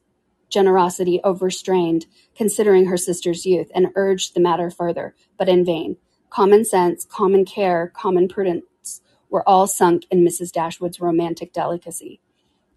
generosity 0.49 1.21
overstrained, 1.25 2.07
considering 2.35 2.87
her 2.87 2.97
sister's 2.97 3.47
youth, 3.47 3.71
and 3.75 3.89
urged 3.95 4.35
the 4.35 4.41
matter 4.41 4.71
further, 4.71 5.15
but 5.37 5.49
in 5.49 5.65
vain. 5.65 5.97
Common 6.31 6.65
sense, 6.65 7.05
common 7.05 7.45
care, 7.45 7.93
common 7.95 8.29
prudence 8.29 9.03
were 9.31 9.49
all 9.49 9.67
sunk 9.67 10.07
in 10.11 10.25
Mrs. 10.25 10.51
Dashwood's 10.53 11.01
romantic 11.01 11.53
delicacy. 11.53 12.21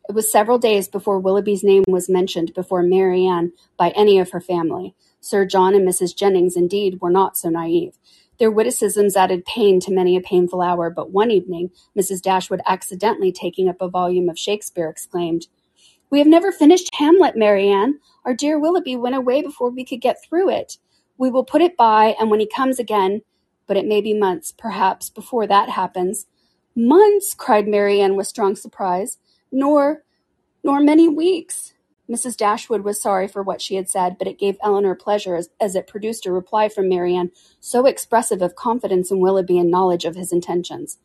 It 0.10 0.16
was 0.16 0.32
several 0.32 0.58
days 0.58 0.88
before 0.88 1.20
Willoughby's 1.20 1.64
name 1.64 1.84
was 1.88 2.10
mentioned 2.10 2.54
before 2.54 2.84
Marianne 2.84 3.54
by 3.78 3.90
any 3.92 4.20
of 4.20 4.32
her 4.32 4.42
family. 4.42 4.96
Sir 5.20 5.46
John 5.46 5.76
and 5.76 5.88
Mrs. 5.88 6.16
Jennings, 6.16 6.58
indeed, 6.58 7.00
were 7.02 7.12
not 7.12 7.38
so 7.38 7.50
naive. 7.50 7.98
Their 8.40 8.50
witticisms 8.50 9.16
added 9.16 9.46
pain 9.46 9.80
to 9.82 9.94
many 9.94 10.18
a 10.18 10.22
painful 10.22 10.62
hour, 10.62 10.90
but 10.90 11.12
one 11.12 11.30
evening 11.30 11.70
Mrs. 11.96 12.22
Dashwood, 12.22 12.62
accidentally 12.66 13.32
taking 13.32 13.70
up 13.70 13.80
a 13.80 13.88
volume 13.88 14.30
of 14.30 14.40
Shakespeare, 14.40 14.90
exclaimed, 14.90 15.46
We 16.10 16.18
have 16.18 16.28
never 16.28 16.52
finished 16.52 16.90
Hamlet, 16.96 17.38
Marianne. 17.38 18.00
Our 18.26 18.34
dear 18.34 18.60
Willoughby 18.60 18.96
went 18.96 19.16
away 19.16 19.44
before 19.44 19.70
we 19.70 19.86
could 19.86 20.02
get 20.02 20.24
through 20.24 20.50
it. 20.50 20.78
We 21.20 21.30
will 21.30 21.44
put 21.44 21.62
it 21.62 21.78
by, 21.78 22.16
and 22.20 22.32
when 22.32 22.40
he 22.40 22.48
comes 22.48 22.80
again, 22.80 23.22
but 23.68 23.78
it 23.78 23.86
may 23.86 24.02
be 24.02 24.16
months, 24.16 24.52
perhaps, 24.52 25.12
before 25.12 25.46
that 25.46 25.70
happens. 25.70 26.26
Months! 26.76 27.36
cried 27.36 27.68
Marianne 27.68 28.16
with 28.16 28.26
strong 28.26 28.56
surprise. 28.56 29.20
Nor, 29.52 30.04
nor 30.64 30.80
many 30.80 31.08
weeks. 31.08 31.74
Mrs. 32.10 32.36
Dashwood 32.36 32.82
was 32.82 33.02
sorry 33.02 33.28
for 33.28 33.42
what 33.42 33.62
she 33.62 33.76
had 33.76 33.90
said, 33.90 34.18
but 34.18 34.28
it 34.28 34.40
gave 34.40 34.58
Elinor 34.62 34.96
pleasure 34.96 35.36
as, 35.36 35.50
as 35.62 35.76
it 35.76 35.88
produced 35.88 36.26
a 36.26 36.32
reply 36.32 36.68
from 36.68 36.90
Marianne 36.90 37.32
so 37.60 37.86
expressive 37.86 38.42
of 38.42 38.56
confidence 38.56 39.12
in 39.12 39.20
Willoughby 39.20 39.58
and 39.58 39.72
knowledge 39.72 40.04
of 40.04 40.16
his 40.16 40.34
intentions. 40.34 40.98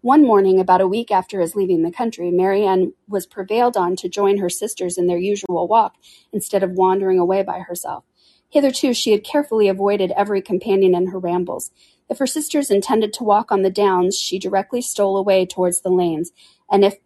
One 0.00 0.24
morning, 0.24 0.60
about 0.60 0.80
a 0.80 0.86
week 0.86 1.10
after 1.10 1.40
his 1.40 1.56
leaving 1.56 1.82
the 1.82 1.90
country, 1.90 2.30
Marianne 2.30 2.92
was 3.08 3.26
prevailed 3.26 3.76
on 3.76 3.96
to 3.96 4.08
join 4.08 4.38
her 4.38 4.48
sisters 4.48 4.96
in 4.96 5.06
their 5.08 5.18
usual 5.18 5.66
walk 5.66 5.96
instead 6.32 6.62
of 6.62 6.72
wandering 6.72 7.18
away 7.18 7.42
by 7.42 7.60
herself. 7.60 8.04
Hitherto 8.48 8.94
she 8.94 9.12
had 9.12 9.24
carefully 9.24 9.68
avoided 9.68 10.12
every 10.12 10.40
companion 10.40 10.94
in 10.94 11.08
her 11.08 11.18
rambles. 11.18 11.70
If 12.08 12.18
her 12.18 12.26
sisters 12.26 12.70
intended 12.70 13.12
to 13.14 13.24
walk 13.24 13.52
on 13.52 13.62
the 13.62 13.70
downs, 13.70 14.18
she 14.18 14.38
directly 14.38 14.80
stole 14.80 15.16
away 15.16 15.44
towards 15.44 15.80
the 15.80 15.90
lanes, 15.90 16.30
and 16.70 16.84
if 16.84 16.96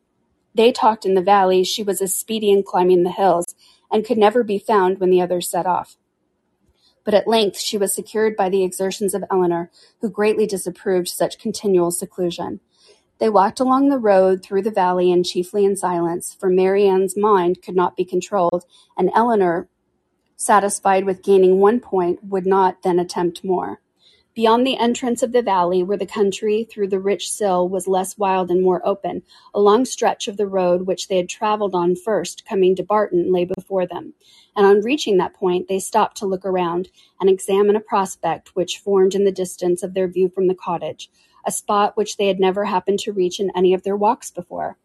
they 0.55 0.73
talked 0.73 1.05
in 1.05 1.15
the 1.15 1.23
valley, 1.23 1.65
she 1.65 1.83
was 1.83 2.01
as 2.01 2.15
speedy 2.15 2.51
in 2.51 2.63
climbing 2.63 3.03
the 3.03 3.11
hills, 3.11 3.55
and 3.91 4.05
could 4.05 4.19
never 4.19 4.43
be 4.43 4.59
found 4.59 4.99
when 4.99 5.11
the 5.11 5.21
others 5.21 5.51
set 5.51 5.67
off. 5.67 5.97
But 7.05 7.15
at 7.15 7.29
length 7.29 7.59
she 7.59 7.77
was 7.77 7.95
secured 7.95 8.37
by 8.37 8.49
the 8.49 8.63
exertions 8.63 9.15
of 9.15 9.25
Elinor, 9.31 9.71
who 10.01 10.11
greatly 10.11 10.47
disapproved 10.47 11.09
such 11.09 11.39
continual 11.39 11.91
seclusion. 11.91 12.61
They 13.19 13.29
walked 13.29 13.61
along 13.61 13.89
the 13.89 13.99
road 13.99 14.43
through 14.43 14.63
the 14.63 14.71
valley 14.71 15.13
and 15.13 15.25
chiefly 15.25 15.65
in 15.65 15.77
silence, 15.77 16.35
for 16.39 16.49
Marianne's 16.49 17.17
mind 17.17 17.63
could 17.63 17.77
not 17.77 17.97
be 17.97 18.05
controlled, 18.05 18.65
and 18.97 19.11
Elinor, 19.15 19.69
satisfied 20.37 21.05
with 21.05 21.23
gaining 21.23 21.59
one 21.59 21.81
point, 21.81 22.25
would 22.25 22.47
not 22.47 22.83
then 22.83 22.99
attempt 22.99 23.45
more. 23.45 23.82
Beyond 24.35 24.67
the 24.67 24.79
entrance 24.79 25.23
of 25.23 25.33
the 25.33 25.43
valley, 25.43 25.83
where 25.83 25.99
the 25.99 26.07
country 26.07 26.65
through 26.65 26.89
the 26.89 26.99
rich 26.99 27.31
sill 27.31 27.69
was 27.69 27.87
less 27.87 28.17
wild 28.17 28.51
and 28.51 28.63
more 28.63 28.81
open, 28.83 29.25
a 29.53 29.61
long 29.61 29.85
stretch 29.85 30.27
of 30.27 30.39
the 30.39 30.47
road 30.47 30.87
which 30.87 31.09
they 31.09 31.19
had 31.19 31.29
travelled 31.29 31.75
on 31.75 31.97
first, 31.97 32.47
coming 32.47 32.75
to 32.77 32.83
Barton, 32.83 33.31
lay 33.31 33.45
before 33.45 33.87
them, 33.87 34.15
and 34.57 34.65
on 34.65 34.81
reaching 34.81 35.19
that 35.19 35.35
point 35.35 35.69
they 35.69 35.79
stopped 35.79 36.17
to 36.17 36.27
look 36.27 36.47
around 36.47 36.89
and 37.21 37.29
examine 37.29 37.77
a 37.77 37.81
prospect 37.81 38.57
which 38.57 38.79
formed 38.79 39.15
in 39.15 39.27
the 39.27 39.33
distance 39.33 39.83
of 39.83 39.93
their 39.93 40.09
view 40.09 40.31
from 40.31 40.47
the 40.47 40.55
cottage, 40.55 41.11
a 41.45 41.53
spot 41.53 41.95
which 41.99 42.17
they 42.17 42.29
had 42.29 42.41
never 42.41 42.65
happened 42.65 43.01
to 43.01 43.13
reach 43.13 43.39
in 43.39 43.53
any 43.55 43.75
of 43.75 43.83
their 43.83 43.97
walks 43.99 44.31
before. 44.31 44.79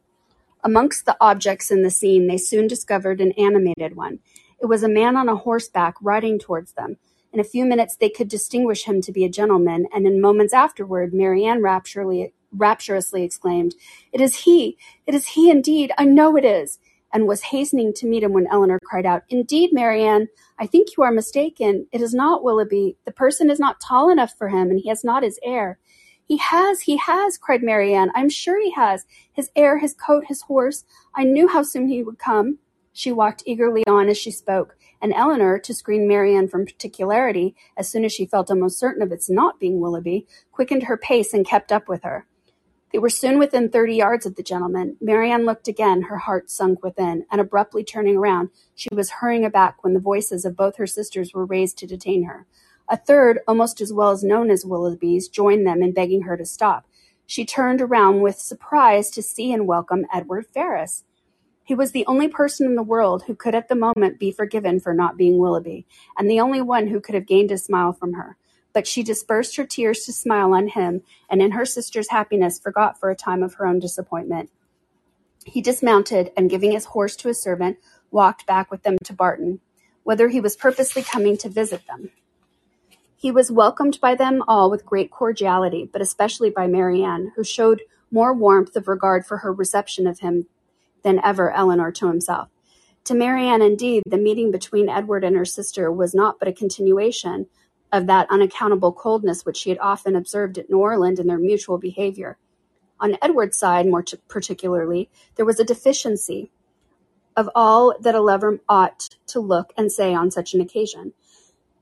Amongst 0.61 1.05
the 1.05 1.15
objects 1.21 1.71
in 1.71 1.83
the 1.83 1.89
scene 1.89 2.27
they 2.27 2.37
soon 2.37 2.67
discovered 2.67 3.21
an 3.21 3.31
animated 3.37 3.95
one. 3.95 4.19
It 4.59 4.65
was 4.65 4.83
a 4.83 4.89
man 4.89 5.15
on 5.15 5.29
a 5.29 5.37
horseback 5.37 5.95
riding 6.01 6.37
towards 6.37 6.73
them. 6.73 6.97
In 7.33 7.39
a 7.39 7.43
few 7.43 7.65
minutes 7.65 7.95
they 7.95 8.09
could 8.09 8.27
distinguish 8.27 8.85
him 8.85 9.01
to 9.01 9.11
be 9.11 9.25
a 9.25 9.29
gentleman, 9.29 9.87
and 9.93 10.07
in 10.07 10.21
moments 10.21 10.53
afterward 10.53 11.13
Marianne 11.13 11.61
rapturously 11.61 13.23
exclaimed, 13.23 13.75
It 14.11 14.21
is 14.21 14.37
he! 14.37 14.77
It 15.05 15.13
is 15.13 15.27
he 15.27 15.49
indeed! 15.49 15.91
I 15.97 16.05
know 16.05 16.35
it 16.37 16.45
is! 16.45 16.79
and 17.13 17.27
was 17.27 17.41
hastening 17.41 17.93
to 17.93 18.07
meet 18.07 18.23
him 18.23 18.33
when 18.33 18.47
Elinor 18.47 18.79
cried 18.83 19.05
out, 19.05 19.23
Indeed, 19.29 19.71
Marianne, 19.71 20.27
I 20.59 20.67
think 20.67 20.89
you 20.95 21.03
are 21.03 21.11
mistaken. 21.11 21.87
It 21.91 22.01
is 22.01 22.13
not 22.13 22.43
Willoughby. 22.43 22.97
The 23.05 23.11
person 23.11 23.49
is 23.49 23.59
not 23.59 23.79
tall 23.79 24.09
enough 24.09 24.33
for 24.37 24.49
him, 24.49 24.69
and 24.69 24.79
he 24.79 24.89
has 24.89 25.03
not 25.03 25.23
his 25.23 25.39
air. 25.43 25.79
He 26.25 26.37
has, 26.37 26.81
he 26.81 26.97
has, 26.97 27.37
cried 27.37 27.63
Marianne. 27.63 28.11
I'm 28.13 28.29
sure 28.29 28.61
he 28.61 28.71
has. 28.71 29.05
His 29.31 29.49
air, 29.55 29.77
his 29.77 29.93
coat, 29.93 30.25
his 30.27 30.41
horse. 30.41 30.83
I 31.15 31.23
knew 31.23 31.47
how 31.47 31.63
soon 31.63 31.87
he 31.87 32.03
would 32.03 32.19
come. 32.19 32.59
She 32.91 33.11
walked 33.11 33.43
eagerly 33.45 33.85
on 33.87 34.09
as 34.09 34.17
she 34.17 34.31
spoke, 34.31 34.75
and 35.01 35.13
Elinor, 35.13 35.59
to 35.59 35.73
screen 35.73 36.07
Marianne 36.07 36.47
from 36.47 36.65
particularity, 36.65 37.55
as 37.75 37.89
soon 37.89 38.05
as 38.05 38.13
she 38.13 38.25
felt 38.25 38.49
almost 38.49 38.79
certain 38.79 39.01
of 39.01 39.11
its 39.11 39.29
not 39.29 39.59
being 39.59 39.79
Willoughby, 39.79 40.27
quickened 40.51 40.83
her 40.83 40.97
pace 40.97 41.33
and 41.33 41.45
kept 41.45 41.71
up 41.71 41.87
with 41.87 42.03
her. 42.03 42.25
They 42.93 42.99
were 42.99 43.09
soon 43.09 43.37
within 43.37 43.69
thirty 43.69 43.95
yards 43.95 44.25
of 44.25 44.35
the 44.35 44.43
gentleman. 44.43 44.95
Marianne 45.01 45.45
looked 45.45 45.67
again, 45.67 46.03
her 46.03 46.19
heart 46.19 46.49
sunk 46.49 46.83
within, 46.83 47.25
and 47.29 47.41
abruptly 47.41 47.83
turning 47.83 48.15
around, 48.15 48.49
she 48.75 48.87
was 48.93 49.09
hurrying 49.09 49.43
aback 49.43 49.83
when 49.83 49.93
the 49.93 49.99
voices 49.99 50.45
of 50.45 50.55
both 50.55 50.77
her 50.77 50.87
sisters 50.87 51.33
were 51.33 51.45
raised 51.45 51.77
to 51.79 51.85
detain 51.87 52.23
her. 52.23 52.45
A 52.87 52.95
third, 52.95 53.39
almost 53.45 53.81
as 53.81 53.91
well 53.91 54.11
as 54.11 54.23
known 54.23 54.49
as 54.49 54.65
Willoughby's, 54.65 55.27
joined 55.27 55.67
them 55.67 55.83
in 55.83 55.91
begging 55.91 56.21
her 56.21 56.37
to 56.37 56.45
stop. 56.45 56.87
She 57.25 57.43
turned 57.43 57.81
around 57.81 58.21
with 58.21 58.39
surprise 58.39 59.09
to 59.11 59.21
see 59.21 59.51
and 59.51 59.67
welcome 59.67 60.05
Edward 60.13 60.45
Ferrars. 60.47 61.03
He 61.67 61.75
was 61.75 61.91
the 61.91 62.05
only 62.05 62.29
person 62.29 62.65
in 62.65 62.75
the 62.75 62.81
world 62.81 63.23
who 63.23 63.35
could 63.35 63.53
at 63.53 63.67
the 63.67 63.75
moment 63.75 64.19
be 64.19 64.31
forgiven 64.31 64.79
for 64.79 64.93
not 64.93 65.17
being 65.17 65.37
Willoughby, 65.37 65.85
and 66.17 66.29
the 66.29 66.39
only 66.39 66.61
one 66.61 66.87
who 66.87 67.01
could 67.01 67.13
have 67.13 67.27
gained 67.27 67.51
a 67.51 67.57
smile 67.57 67.91
from 67.91 68.13
her. 68.13 68.37
But 68.71 68.87
she 68.87 69.03
dispersed 69.03 69.57
her 69.57 69.65
tears 69.65 70.05
to 70.05 70.13
smile 70.13 70.53
on 70.53 70.69
him, 70.69 71.01
and 71.29 71.41
in 71.41 71.51
her 71.51 71.65
sister's 71.65 72.09
happiness 72.09 72.57
forgot 72.57 72.97
for 72.97 73.09
a 73.09 73.17
time 73.17 73.43
of 73.43 73.55
her 73.55 73.67
own 73.67 73.79
disappointment. 73.79 74.49
He 75.43 75.59
dismounted, 75.59 76.31
and 76.37 76.49
giving 76.49 76.71
his 76.71 76.85
horse 76.85 77.17
to 77.17 77.29
a 77.29 77.33
servant, 77.33 77.79
walked 78.11 78.45
back 78.45 78.71
with 78.71 78.83
them 78.83 78.95
to 79.03 79.11
Barton, 79.11 79.59
whither 80.03 80.29
he 80.29 80.39
was 80.39 80.55
purposely 80.55 81.03
coming 81.03 81.35
to 81.35 81.49
visit 81.49 81.85
them. 81.85 82.11
He 83.17 83.29
was 83.29 83.51
welcomed 83.51 83.99
by 83.99 84.15
them 84.15 84.41
all 84.47 84.71
with 84.71 84.85
great 84.85 85.11
cordiality, 85.11 85.89
but 85.91 86.01
especially 86.01 86.49
by 86.49 86.67
Marianne, 86.67 87.33
who 87.35 87.43
showed 87.43 87.81
more 88.09 88.33
warmth 88.33 88.77
of 88.77 88.87
regard 88.87 89.25
for 89.25 89.39
her 89.39 89.51
reception 89.51 90.07
of 90.07 90.19
him 90.19 90.47
than 91.03 91.19
ever 91.23 91.51
Elinor 91.51 91.91
to 91.93 92.07
himself. 92.07 92.49
To 93.05 93.13
Marianne, 93.13 93.61
indeed, 93.61 94.03
the 94.05 94.17
meeting 94.17 94.51
between 94.51 94.89
Edward 94.89 95.23
and 95.23 95.35
her 95.35 95.45
sister 95.45 95.91
was 95.91 96.13
not 96.13 96.39
but 96.39 96.47
a 96.47 96.53
continuation 96.53 97.47
of 97.91 98.07
that 98.07 98.29
unaccountable 98.29 98.91
coldness 98.91 99.45
which 99.45 99.57
she 99.57 99.69
had 99.69 99.79
often 99.79 100.15
observed 100.15 100.57
at 100.57 100.69
Norland 100.69 101.19
in 101.19 101.27
their 101.27 101.37
mutual 101.37 101.77
behaviour. 101.77 102.37
On 102.99 103.17
Edward's 103.21 103.57
side, 103.57 103.85
more 103.85 104.03
particularly, 104.27 105.09
there 105.35 105.45
was 105.45 105.59
a 105.59 105.63
deficiency 105.63 106.51
of 107.35 107.49
all 107.53 107.95
that 107.99 108.15
a 108.15 108.21
lover 108.21 108.59
ought 108.67 109.15
to 109.27 109.39
look 109.39 109.71
and 109.77 109.91
say 109.91 110.13
on 110.13 110.31
such 110.31 110.53
an 110.53 110.61
occasion. 110.61 111.13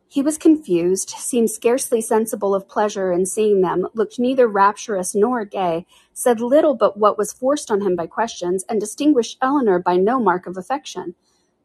He 0.07 0.21
was 0.21 0.37
confused, 0.37 1.09
seemed 1.09 1.49
scarcely 1.49 1.99
sensible 1.99 2.55
of 2.55 2.69
pleasure 2.69 3.11
in 3.11 3.25
seeing 3.25 3.61
them, 3.61 3.87
looked 3.93 4.19
neither 4.19 4.47
rapturous 4.47 5.13
nor 5.13 5.43
gay, 5.43 5.85
said 6.13 6.39
little 6.39 6.75
but 6.75 6.97
what 6.97 7.17
was 7.17 7.33
forced 7.33 7.69
on 7.69 7.81
him 7.81 7.95
by 7.95 8.07
questions, 8.07 8.63
and 8.69 8.79
distinguished 8.79 9.37
Elinor 9.41 9.79
by 9.79 9.97
no 9.97 10.19
mark 10.19 10.47
of 10.47 10.57
affection. 10.57 11.15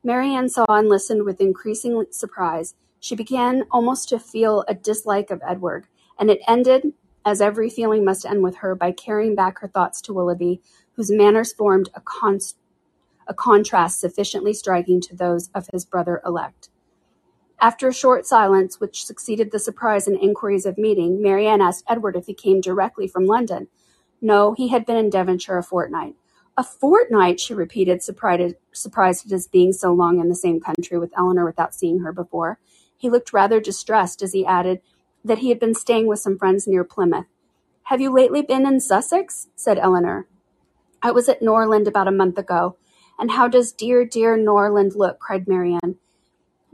Marianne 0.02 0.48
saw 0.48 0.64
and 0.68 0.88
listened 0.88 1.24
with 1.24 1.40
increasing 1.40 2.06
surprise. 2.10 2.74
She 2.98 3.14
began 3.14 3.66
almost 3.70 4.08
to 4.08 4.18
feel 4.18 4.64
a 4.66 4.74
dislike 4.74 5.30
of 5.30 5.42
Edward, 5.46 5.86
and 6.18 6.30
it 6.30 6.40
ended, 6.48 6.94
as 7.24 7.40
every 7.40 7.70
feeling 7.70 8.04
must 8.04 8.24
end 8.24 8.42
with 8.42 8.56
her, 8.56 8.74
by 8.74 8.92
carrying 8.92 9.34
back 9.34 9.58
her 9.60 9.68
thoughts 9.68 10.00
to 10.02 10.14
Willoughby, 10.14 10.60
whose 10.96 11.10
manners 11.10 11.52
formed 11.52 11.90
a, 11.94 12.00
con- 12.00 12.40
a 13.28 13.34
contrast 13.34 14.00
sufficiently 14.00 14.54
striking 14.54 15.00
to 15.02 15.14
those 15.14 15.50
of 15.54 15.68
his 15.72 15.84
brother 15.84 16.20
elect. 16.24 16.70
After 17.60 17.88
a 17.88 17.94
short 17.94 18.24
silence, 18.26 18.80
which 18.80 19.04
succeeded 19.04 19.50
the 19.50 19.58
surprise 19.58 20.08
and 20.08 20.18
inquiries 20.18 20.64
of 20.64 20.78
meeting, 20.78 21.20
Marianne 21.20 21.60
asked 21.60 21.84
Edward 21.86 22.16
if 22.16 22.24
he 22.26 22.32
came 22.32 22.62
directly 22.62 23.06
from 23.06 23.26
London. 23.26 23.68
No, 24.22 24.54
he 24.54 24.68
had 24.68 24.86
been 24.86 24.96
in 24.96 25.10
Devonshire 25.10 25.58
a 25.58 25.62
fortnight. 25.62 26.14
A 26.56 26.64
fortnight, 26.64 27.38
she 27.38 27.52
repeated, 27.52 28.02
surprised, 28.02 29.26
at 29.26 29.30
his 29.30 29.46
being 29.46 29.72
so 29.74 29.92
long 29.92 30.20
in 30.20 30.28
the 30.28 30.34
same 30.34 30.58
country 30.58 30.98
with 30.98 31.12
Elinor 31.16 31.44
without 31.44 31.74
seeing 31.74 32.00
her 32.00 32.12
before. 32.12 32.58
He 32.96 33.10
looked 33.10 33.32
rather 33.32 33.60
distressed 33.60 34.22
as 34.22 34.32
he 34.32 34.46
added 34.46 34.80
that 35.22 35.38
he 35.38 35.50
had 35.50 35.60
been 35.60 35.74
staying 35.74 36.06
with 36.06 36.18
some 36.18 36.38
friends 36.38 36.66
near 36.66 36.84
Plymouth. 36.84 37.26
Have 37.84 38.00
you 38.00 38.10
lately 38.10 38.40
been 38.40 38.66
in 38.66 38.80
Sussex? 38.80 39.48
said 39.54 39.78
Elinor. 39.78 40.26
I 41.02 41.10
was 41.10 41.28
at 41.28 41.42
Norland 41.42 41.86
about 41.86 42.08
a 42.08 42.12
month 42.12 42.38
ago. 42.38 42.76
And 43.18 43.32
how 43.32 43.48
does 43.48 43.72
dear, 43.72 44.06
dear 44.06 44.36
Norland 44.36 44.94
look? 44.94 45.18
cried 45.18 45.46
Marianne. 45.46 45.96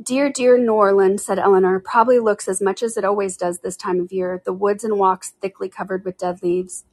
Dear, 0.03 0.31
dear 0.31 0.59
Norland, 0.59 1.23
said 1.23 1.39
Elinor, 1.39 1.81
probably 1.81 2.19
looks 2.19 2.49
as 2.49 2.61
much 2.61 2.83
as 2.83 2.99
it 2.99 3.05
always 3.05 3.35
does 3.39 3.61
this 3.61 3.79
time 3.79 3.99
of 3.99 4.13
year, 4.13 4.43
the 4.45 4.53
woods 4.53 4.85
and 4.85 4.99
walks 4.99 5.33
thickly 5.41 5.71
covered 5.71 6.05
with 6.05 6.19
dead 6.19 6.43
leaves. 6.43 6.85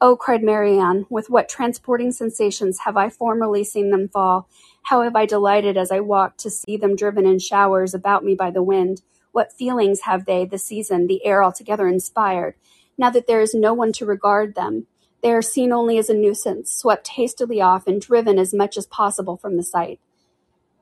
Oh, 0.00 0.16
cried 0.16 0.42
Marianne, 0.42 1.06
with 1.08 1.30
what 1.30 1.48
transporting 1.48 2.10
sensations 2.10 2.80
have 2.80 2.96
I 2.96 3.08
formerly 3.08 3.62
seen 3.62 3.90
them 3.90 4.08
fall! 4.08 4.48
How 4.82 5.02
have 5.02 5.14
I 5.14 5.26
delighted 5.26 5.76
as 5.76 5.92
I 5.92 6.00
walked 6.00 6.40
to 6.40 6.50
see 6.50 6.76
them 6.76 6.96
driven 6.96 7.24
in 7.24 7.38
showers 7.38 7.94
about 7.94 8.24
me 8.24 8.34
by 8.34 8.50
the 8.50 8.64
wind! 8.64 9.02
What 9.30 9.52
feelings 9.52 10.00
have 10.00 10.24
they, 10.24 10.44
the 10.44 10.58
season, 10.58 11.06
the 11.06 11.24
air 11.24 11.44
altogether 11.44 11.86
inspired! 11.86 12.56
Now 12.98 13.10
that 13.10 13.28
there 13.28 13.40
is 13.40 13.54
no 13.54 13.72
one 13.74 13.92
to 13.92 14.04
regard 14.06 14.56
them, 14.56 14.88
they 15.22 15.32
are 15.32 15.42
seen 15.42 15.70
only 15.70 15.98
as 15.98 16.10
a 16.10 16.14
nuisance, 16.14 16.72
swept 16.72 17.08
hastily 17.10 17.60
off 17.60 17.86
and 17.86 18.00
driven 18.00 18.40
as 18.40 18.52
much 18.52 18.76
as 18.76 18.86
possible 18.86 19.36
from 19.36 19.56
the 19.56 19.62
sight. 19.62 20.00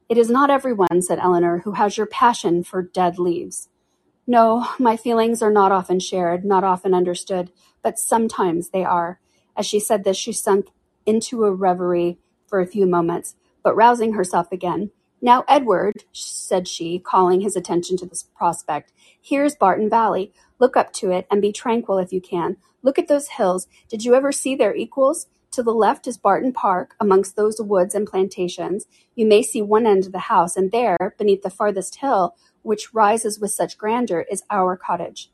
It 0.08 0.16
is 0.16 0.30
not 0.30 0.48
everyone, 0.48 1.02
said 1.02 1.18
Elinor, 1.18 1.58
who 1.64 1.72
has 1.72 1.98
your 1.98 2.06
passion 2.06 2.64
for 2.64 2.82
dead 2.82 3.18
leaves. 3.18 3.68
No, 4.26 4.66
my 4.78 4.96
feelings 4.96 5.42
are 5.42 5.50
not 5.50 5.70
often 5.70 6.00
shared, 6.00 6.44
not 6.44 6.64
often 6.64 6.94
understood, 6.94 7.50
but 7.82 7.98
sometimes 7.98 8.70
they 8.70 8.84
are. 8.84 9.20
As 9.54 9.66
she 9.66 9.78
said 9.78 10.04
this, 10.04 10.16
she 10.16 10.32
sunk 10.32 10.68
into 11.04 11.44
a 11.44 11.52
reverie 11.52 12.18
for 12.46 12.60
a 12.60 12.66
few 12.66 12.86
moments, 12.86 13.34
but 13.62 13.76
rousing 13.76 14.14
herself 14.14 14.50
again. 14.50 14.90
Now, 15.20 15.44
Edward, 15.48 16.04
said 16.12 16.68
she, 16.68 16.98
calling 16.98 17.40
his 17.40 17.56
attention 17.56 17.96
to 17.98 18.06
this 18.06 18.22
prospect, 18.22 18.92
here's 19.20 19.56
Barton 19.56 19.90
Valley. 19.90 20.32
Look 20.58 20.76
up 20.76 20.92
to 20.94 21.10
it, 21.10 21.26
and 21.30 21.42
be 21.42 21.52
tranquil 21.52 21.98
if 21.98 22.12
you 22.12 22.20
can. 22.20 22.56
Look 22.82 22.98
at 22.98 23.08
those 23.08 23.28
hills. 23.28 23.66
Did 23.88 24.04
you 24.04 24.14
ever 24.14 24.32
see 24.32 24.54
their 24.54 24.74
equals? 24.74 25.26
To 25.58 25.64
the 25.64 25.74
left 25.74 26.06
is 26.06 26.16
Barton 26.16 26.52
Park, 26.52 26.94
amongst 27.00 27.34
those 27.34 27.60
woods 27.60 27.92
and 27.92 28.06
plantations. 28.06 28.86
You 29.16 29.26
may 29.26 29.42
see 29.42 29.60
one 29.60 29.88
end 29.88 30.06
of 30.06 30.12
the 30.12 30.20
house, 30.20 30.56
and 30.56 30.70
there, 30.70 31.16
beneath 31.18 31.42
the 31.42 31.50
farthest 31.50 31.96
hill, 31.96 32.36
which 32.62 32.94
rises 32.94 33.40
with 33.40 33.50
such 33.50 33.76
grandeur, 33.76 34.24
is 34.30 34.44
our 34.50 34.76
cottage. 34.76 35.32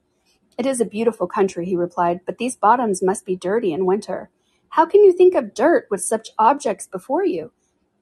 It 0.56 0.64
is 0.64 0.80
a 0.80 0.87
beautiful 0.87 1.26
country, 1.26 1.66
he 1.66 1.76
replied, 1.76 2.20
but 2.24 2.38
these 2.38 2.56
bottoms 2.56 3.02
must 3.02 3.26
be 3.26 3.37
dirty 3.37 3.74
in 3.74 3.84
winter. 3.84 4.30
How 4.70 4.87
can 4.87 5.04
you 5.04 5.12
think 5.12 5.34
of 5.34 5.52
dirt 5.52 5.88
with 5.90 6.00
such 6.02 6.30
objects 6.38 6.87
before 6.87 7.26
you? 7.26 7.52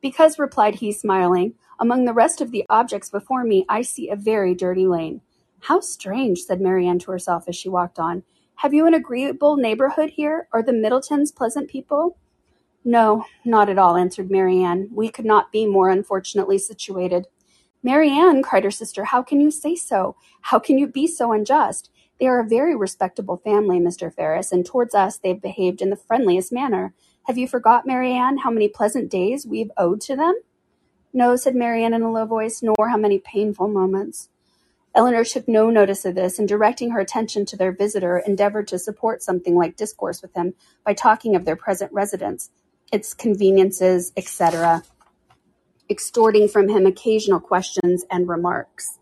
Because, 0.00 0.38
replied 0.38 0.76
he, 0.76 0.92
smiling, 0.92 1.54
among 1.80 2.04
the 2.04 2.14
rest 2.14 2.40
of 2.40 2.52
the 2.52 2.64
objects 2.70 3.10
before 3.10 3.42
me, 3.42 3.66
I 3.68 3.82
see 3.82 4.08
a 4.08 4.14
very 4.14 4.54
dirty 4.54 4.86
lane. 4.86 5.22
How 5.62 5.80
strange, 5.80 6.42
said 6.42 6.60
Marianne 6.60 7.00
to 7.00 7.10
herself 7.10 7.48
as 7.48 7.56
she 7.56 7.68
walked 7.68 7.98
on. 7.98 8.22
Have 8.56 8.72
you 8.72 8.86
an 8.86 8.94
agreeable 8.94 9.56
neighborhood 9.56 10.10
here? 10.10 10.48
Are 10.52 10.62
the 10.62 10.72
Middletons 10.72 11.32
pleasant 11.32 11.68
people? 11.68 12.16
No, 12.84 13.26
not 13.44 13.68
at 13.68 13.78
all, 13.78 13.96
answered 13.96 14.30
Marianne. 14.30 14.88
We 14.92 15.08
could 15.08 15.24
not 15.24 15.52
be 15.52 15.66
more 15.66 15.88
unfortunately 15.88 16.58
situated. 16.58 17.26
Marianne, 17.82 18.42
cried 18.42 18.64
her 18.64 18.70
sister, 18.70 19.04
how 19.04 19.22
can 19.22 19.40
you 19.40 19.50
say 19.50 19.74
so? 19.74 20.16
How 20.42 20.58
can 20.58 20.78
you 20.78 20.86
be 20.86 21.06
so 21.06 21.32
unjust? 21.32 21.90
They 22.20 22.26
are 22.26 22.40
a 22.40 22.48
very 22.48 22.76
respectable 22.76 23.36
family, 23.36 23.80
Mr. 23.80 24.14
Ferrars, 24.14 24.52
and 24.52 24.64
towards 24.64 24.94
us 24.94 25.16
they've 25.16 25.40
behaved 25.40 25.82
in 25.82 25.90
the 25.90 25.96
friendliest 25.96 26.52
manner. 26.52 26.94
Have 27.24 27.38
you 27.38 27.48
forgot, 27.48 27.86
Marianne, 27.86 28.38
how 28.38 28.50
many 28.50 28.68
pleasant 28.68 29.10
days 29.10 29.46
we've 29.46 29.70
owed 29.76 30.00
to 30.02 30.14
them? 30.14 30.34
No, 31.12 31.36
said 31.36 31.54
Marianne 31.54 31.94
in 31.94 32.02
a 32.02 32.10
low 32.10 32.24
voice, 32.24 32.62
nor 32.62 32.88
how 32.88 32.96
many 32.96 33.18
painful 33.18 33.68
moments. 33.68 34.28
Elinor 34.94 35.24
took 35.24 35.48
no 35.48 35.70
notice 35.70 36.04
of 36.04 36.14
this, 36.14 36.38
and 36.38 36.46
directing 36.46 36.90
her 36.90 37.00
attention 37.00 37.46
to 37.46 37.56
their 37.56 37.72
visitor, 37.72 38.18
endeavored 38.18 38.68
to 38.68 38.78
support 38.78 39.22
something 39.22 39.56
like 39.56 39.76
discourse 39.76 40.20
with 40.20 40.34
him 40.34 40.54
by 40.84 40.92
talking 40.92 41.34
of 41.34 41.44
their 41.44 41.56
present 41.56 41.90
residence, 41.92 42.50
its 42.92 43.14
conveniences, 43.14 44.12
etc., 44.16 44.82
extorting 45.88 46.46
from 46.46 46.68
him 46.68 46.86
occasional 46.86 47.40
questions 47.40 48.04
and 48.10 48.28
remarks. 48.28 48.98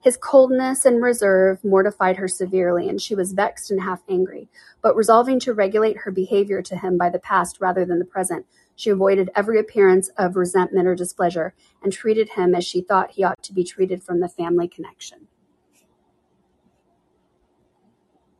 His 0.00 0.16
coldness 0.16 0.84
and 0.84 1.00
reserve 1.00 1.64
mortified 1.64 2.16
her 2.16 2.26
severely, 2.26 2.88
and 2.88 3.00
she 3.00 3.14
was 3.14 3.32
vexed 3.32 3.70
and 3.70 3.82
half 3.82 4.02
angry, 4.08 4.48
but 4.80 4.96
resolving 4.96 5.38
to 5.40 5.54
regulate 5.54 5.98
her 5.98 6.10
behaviour 6.10 6.62
to 6.62 6.76
him 6.76 6.98
by 6.98 7.08
the 7.08 7.20
past 7.20 7.60
rather 7.60 7.84
than 7.84 8.00
the 8.00 8.04
present, 8.04 8.46
she 8.76 8.90
avoided 8.90 9.30
every 9.34 9.58
appearance 9.58 10.08
of 10.18 10.36
resentment 10.36 10.86
or 10.86 10.94
displeasure, 10.94 11.54
and 11.82 11.92
treated 11.92 12.30
him 12.30 12.54
as 12.54 12.64
she 12.64 12.80
thought 12.80 13.12
he 13.12 13.24
ought 13.24 13.42
to 13.42 13.52
be 13.52 13.64
treated 13.64 14.02
from 14.02 14.20
the 14.20 14.28
family 14.28 14.68
connection. 14.68 15.28